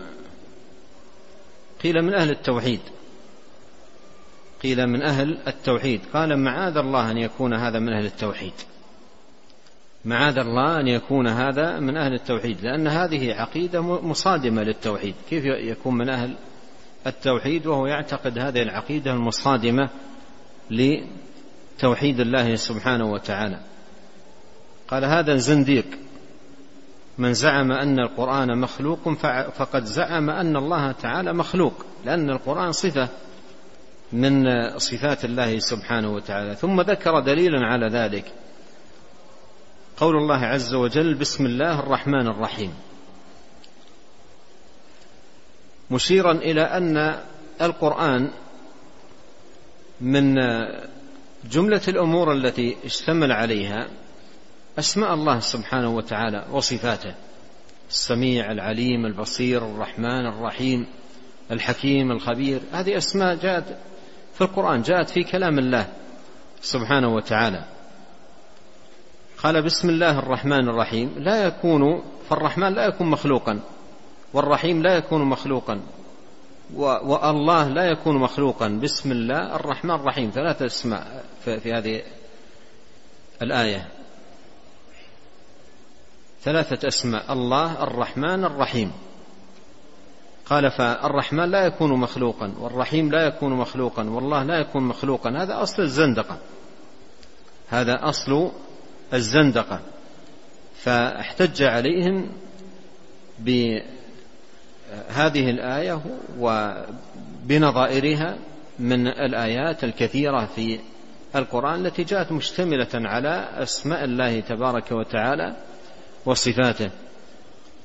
قيل 1.82 2.02
من 2.02 2.14
أهل 2.14 2.30
التوحيد. 2.30 2.80
قيل 4.62 4.86
من 4.86 5.02
أهل 5.02 5.38
التوحيد. 5.46 6.00
قال 6.12 6.36
معاذ 6.36 6.76
الله 6.76 7.10
أن 7.10 7.18
يكون 7.18 7.54
هذا 7.54 7.78
من 7.78 7.92
أهل 7.92 8.06
التوحيد. 8.06 8.52
معاذ 10.04 10.38
الله 10.38 10.80
أن 10.80 10.88
يكون 10.88 11.28
هذا 11.28 11.80
من 11.80 11.96
أهل 11.96 12.14
التوحيد 12.14 12.60
لأن 12.62 12.86
هذه 12.86 13.34
عقيدة 13.34 13.80
مصادمة 13.82 14.62
للتوحيد. 14.62 15.14
كيف 15.30 15.44
يكون 15.44 15.94
من 15.94 16.08
أهل 16.08 16.36
التوحيد؟ 17.06 17.66
وهو 17.66 17.86
يعتقد 17.86 18.38
هذه 18.38 18.62
العقيدة 18.62 19.12
المصادمة 19.12 19.88
لتوحيد 20.70 22.20
الله 22.20 22.54
سبحانه 22.54 23.12
وتعالى. 23.12 23.60
قال 24.88 25.04
هذا 25.04 25.36
زنديق 25.36 25.86
من 27.18 27.32
زعم 27.34 27.72
أن 27.72 27.98
القرآن 28.00 28.58
مخلوق 28.58 29.08
فقد 29.54 29.84
زعم 29.84 30.30
أن 30.30 30.56
الله 30.56 30.92
تعالى 30.92 31.32
مخلوق 31.32 31.84
لأن 32.04 32.30
القرآن 32.30 32.72
صفة 32.72 33.08
من 34.12 34.44
صفات 34.78 35.24
الله 35.24 35.58
سبحانه 35.58 36.10
وتعالى. 36.14 36.56
ثم 36.56 36.80
ذكر 36.80 37.20
دليلا 37.20 37.66
على 37.66 37.88
ذلك. 37.88 38.32
قول 40.00 40.16
الله 40.16 40.46
عز 40.46 40.74
وجل 40.74 41.14
بسم 41.14 41.46
الله 41.46 41.80
الرحمن 41.80 42.26
الرحيم. 42.26 42.74
مشيرا 45.90 46.32
إلى 46.32 46.62
أن 46.62 47.20
القرآن 47.62 48.30
من 50.00 50.34
جملة 51.50 51.80
الأمور 51.88 52.32
التي 52.32 52.76
اشتمل 52.84 53.32
عليها 53.32 53.88
أسماء 54.78 55.14
الله 55.14 55.40
سبحانه 55.40 55.96
وتعالى 55.96 56.46
وصفاته. 56.52 57.14
السميع 57.90 58.52
العليم 58.52 59.06
البصير 59.06 59.66
الرحمن 59.66 60.26
الرحيم 60.26 60.86
الحكيم 61.50 62.10
الخبير. 62.10 62.60
هذه 62.72 62.96
أسماء 62.96 63.34
جاءت 63.34 63.78
في 64.34 64.40
القرآن 64.40 64.82
جاءت 64.82 65.10
في 65.10 65.24
كلام 65.24 65.58
الله 65.58 65.92
سبحانه 66.60 67.08
وتعالى. 67.08 67.79
قال 69.42 69.62
بسم 69.62 69.88
الله 69.90 70.18
الرحمن 70.18 70.68
الرحيم. 70.68 71.14
لا 71.16 71.44
يكون 71.44 72.02
فالرحمن 72.28 72.74
لا 72.74 72.86
يكون 72.86 73.10
مخلوقا 73.10 73.60
والرحيم 74.32 74.82
لا 74.82 74.96
يكون 74.96 75.24
مخلوقا 75.24 75.80
والله 76.74 77.68
لا 77.68 77.84
يكون 77.84 78.16
مخلوقا. 78.16 78.68
بسم 78.68 79.12
الله 79.12 79.56
الرحمن 79.56 79.90
الرحيم. 79.90 80.30
ثلاثة 80.34 80.66
أسماء 80.66 81.24
في 81.44 81.72
هذه 81.72 82.02
الآية. 83.42 83.88
ثلاثة 86.42 86.88
أسماء. 86.88 87.32
الله 87.32 87.82
الرحمن 87.82 88.44
الرحيم. 88.44 88.92
قال 90.46 90.70
فالرحمن 90.70 91.50
لا 91.50 91.66
يكون 91.66 92.00
مخلوقا 92.00 92.52
والرحيم 92.60 93.10
لا 93.10 93.26
يكون 93.26 93.52
مخلوقا 93.52 94.10
والله 94.10 94.42
لا 94.42 94.60
يكون 94.60 94.82
مخلوقا. 94.82 95.30
هذا 95.30 95.62
أصل 95.62 95.82
الزندقة. 95.82 96.38
هذا 97.68 98.08
أصل 98.08 98.50
الزندقة. 99.14 99.80
فاحتج 100.82 101.62
عليهم 101.62 102.28
بهذه 103.38 103.80
الآية 105.50 106.00
وبنظائرها 106.38 108.36
من 108.78 109.06
الآيات 109.06 109.84
الكثيرة 109.84 110.48
في 110.56 110.78
القرآن 111.36 111.86
التي 111.86 112.04
جاءت 112.04 112.32
مشتملة 112.32 112.88
على 112.94 113.48
أسماء 113.54 114.04
الله 114.04 114.40
تبارك 114.40 114.92
وتعالى 114.92 115.56
وصفاته. 116.26 116.90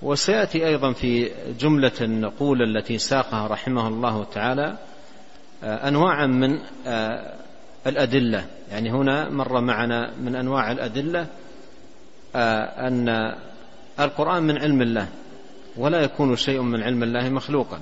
وسيأتي 0.02 0.68
أيضا 0.68 0.94
في 0.94 1.32
جملة 1.60 1.92
النقول 2.02 2.62
التي 2.62 2.98
ساقها 2.98 3.48
رحمه 3.48 3.88
الله 3.88 4.24
تعالى 4.24 4.78
آه، 5.64 5.88
انواعا 5.88 6.26
من 6.26 6.60
الأدلة. 7.88 8.46
يعني 8.72 8.92
هنا 8.92 9.30
مر 9.30 9.62
معنا 9.62 10.12
من 10.20 10.36
أنواع 10.36 10.72
الأدلة 10.72 11.28
آه، 12.36 12.88
أن 12.88 13.36
القرآن 14.00 14.44
من 14.44 14.58
علم 14.58 14.82
الله 14.82 15.08
ولا 15.78 16.02
يكون 16.02 16.36
شيء 16.36 16.62
من 16.62 16.84
علم 16.84 17.04
الله 17.04 17.30
مخلوقا. 17.30 17.82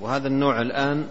وهذا 0.00 0.28
النوع 0.28 0.60
الآن 0.60 1.06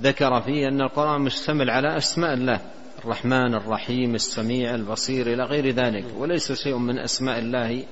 ذكر 0.00 0.40
فيه 0.40 0.68
أن 0.68 0.80
القرآن 0.80 1.20
مشتمل 1.20 1.70
على 1.70 1.96
أسماء 1.96 2.34
الله 2.34 2.60
الرحمن 3.04 3.54
الرحيم 3.54 4.14
السميع 4.14 4.74
البصير 4.74 5.26
إلى 5.26 5.44
غير 5.44 5.70
ذلك. 5.70 6.04
وليس 6.18 6.52
شيء 6.52 6.76
من 6.76 6.98
أسماء 6.98 7.38
الله 7.38 7.84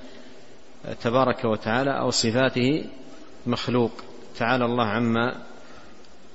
تبارك 1.03 1.45
وتعالى 1.45 2.01
أو 2.01 2.11
صفاته 2.11 2.85
مخلوق. 3.47 3.93
تعالى 4.39 4.65
الله 4.65 4.85
عما 4.85 5.35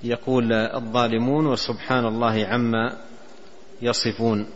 يقول 0.03 0.53
الظالمون 0.53 1.45
وسبحان 1.47 2.05
الله 2.05 2.45
عما 2.45 2.97
يصفون. 3.81 4.47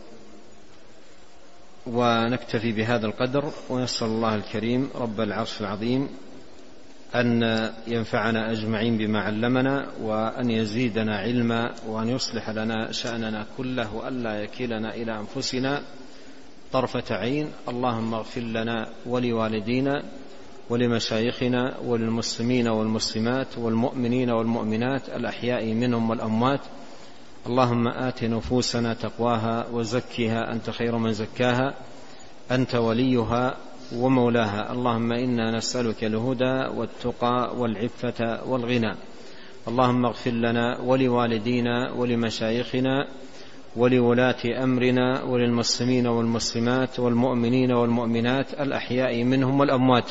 ونكتفي 1.86 2.72
بهذا 2.72 3.06
القدر 3.06 3.52
ونسأل 3.70 4.06
الله 4.06 4.34
الكريم 4.34 4.90
رب 4.94 5.20
العرش 5.20 5.60
العظيم 5.60 6.08
أن 7.14 7.42
ينفعنا 7.86 8.52
أجمعين 8.52 8.98
بما 8.98 9.20
علمنا 9.20 9.86
وأن 10.00 10.50
يزيدنا 10.50 11.18
علما 11.18 11.74
وأن 11.86 12.08
يصلح 12.08 12.50
لنا 12.50 12.92
شأننا 12.92 13.46
كله 13.56 13.94
وألا 13.94 14.42
يكلنا 14.42 14.94
إلى 14.94 15.18
أنفسنا 15.18 15.82
طرفة 16.72 17.14
عين. 17.16 17.50
اللهم 17.68 18.14
اغفر 18.14 18.40
لنا 18.40 18.88
ولوالدينا 19.06 20.02
ولمشايخنا 20.70 21.74
وللمسلمين 21.86 22.68
والمسلمات 22.68 23.58
والمؤمنين 23.58 24.30
والمؤمنات 24.30 25.08
الأحياء 25.08 25.74
منهم 25.74 26.10
والأموات. 26.10 26.60
اللهم 27.46 27.88
آت 27.88 28.24
نفوسنا 28.24 28.94
تقواها 28.94 29.66
وزكها 29.72 30.52
أنت 30.52 30.70
خير 30.70 30.98
من 30.98 31.12
زكاها 31.12 31.74
أنت 32.50 32.74
وليها 32.74 33.56
ومولاها. 33.96 34.72
اللهم 34.72 35.12
إنا 35.12 35.56
نسألك 35.56 36.04
الهدى 36.04 36.78
والتقى 36.78 37.54
والعفة 37.58 38.48
والغنى. 38.48 38.94
اللهم 39.68 40.06
اغفر 40.06 40.30
لنا 40.30 40.80
ولوالدينا 40.80 41.92
ولمشايخنا 41.92 43.08
ولولاة 43.76 44.64
أمرنا 44.64 45.22
وللمسلمين 45.22 46.06
والمسلمات 46.06 47.00
والمؤمنين 47.00 47.72
والمؤمنات 47.72 48.54
الأحياء 48.60 49.24
منهم 49.24 49.60
والأموات. 49.60 50.10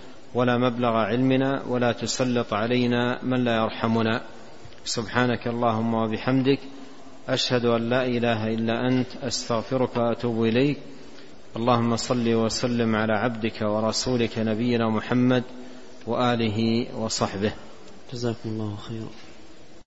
ولا 0.33 0.57
مبلغ 0.57 0.89
علمنا 0.89 1.63
ولا 1.67 1.91
تسلط 1.91 2.53
علينا 2.53 3.23
من 3.23 3.43
لا 3.43 3.55
يرحمنا. 3.55 4.21
سبحانك 4.85 5.47
اللهم 5.47 5.93
وبحمدك 5.93 6.59
أشهد 7.29 7.65
أن 7.65 7.89
لا 7.89 8.05
إله 8.05 8.47
إلا 8.47 8.87
أنت 8.87 9.07
أستغفرك 9.23 9.97
وأتوب 9.97 10.43
إليك. 10.43 10.77
اللهم 11.55 11.95
صل 11.95 12.33
وسلم 12.33 12.95
على 12.95 13.13
عبدك 13.13 13.61
ورسولك 13.61 14.39
نبينا 14.39 14.89
محمد 14.89 15.43
وآله 16.07 16.87
وصحبه. 16.97 17.53
جزاكم 18.13 18.49
الله 18.49 18.75
خيرا. 18.75 19.30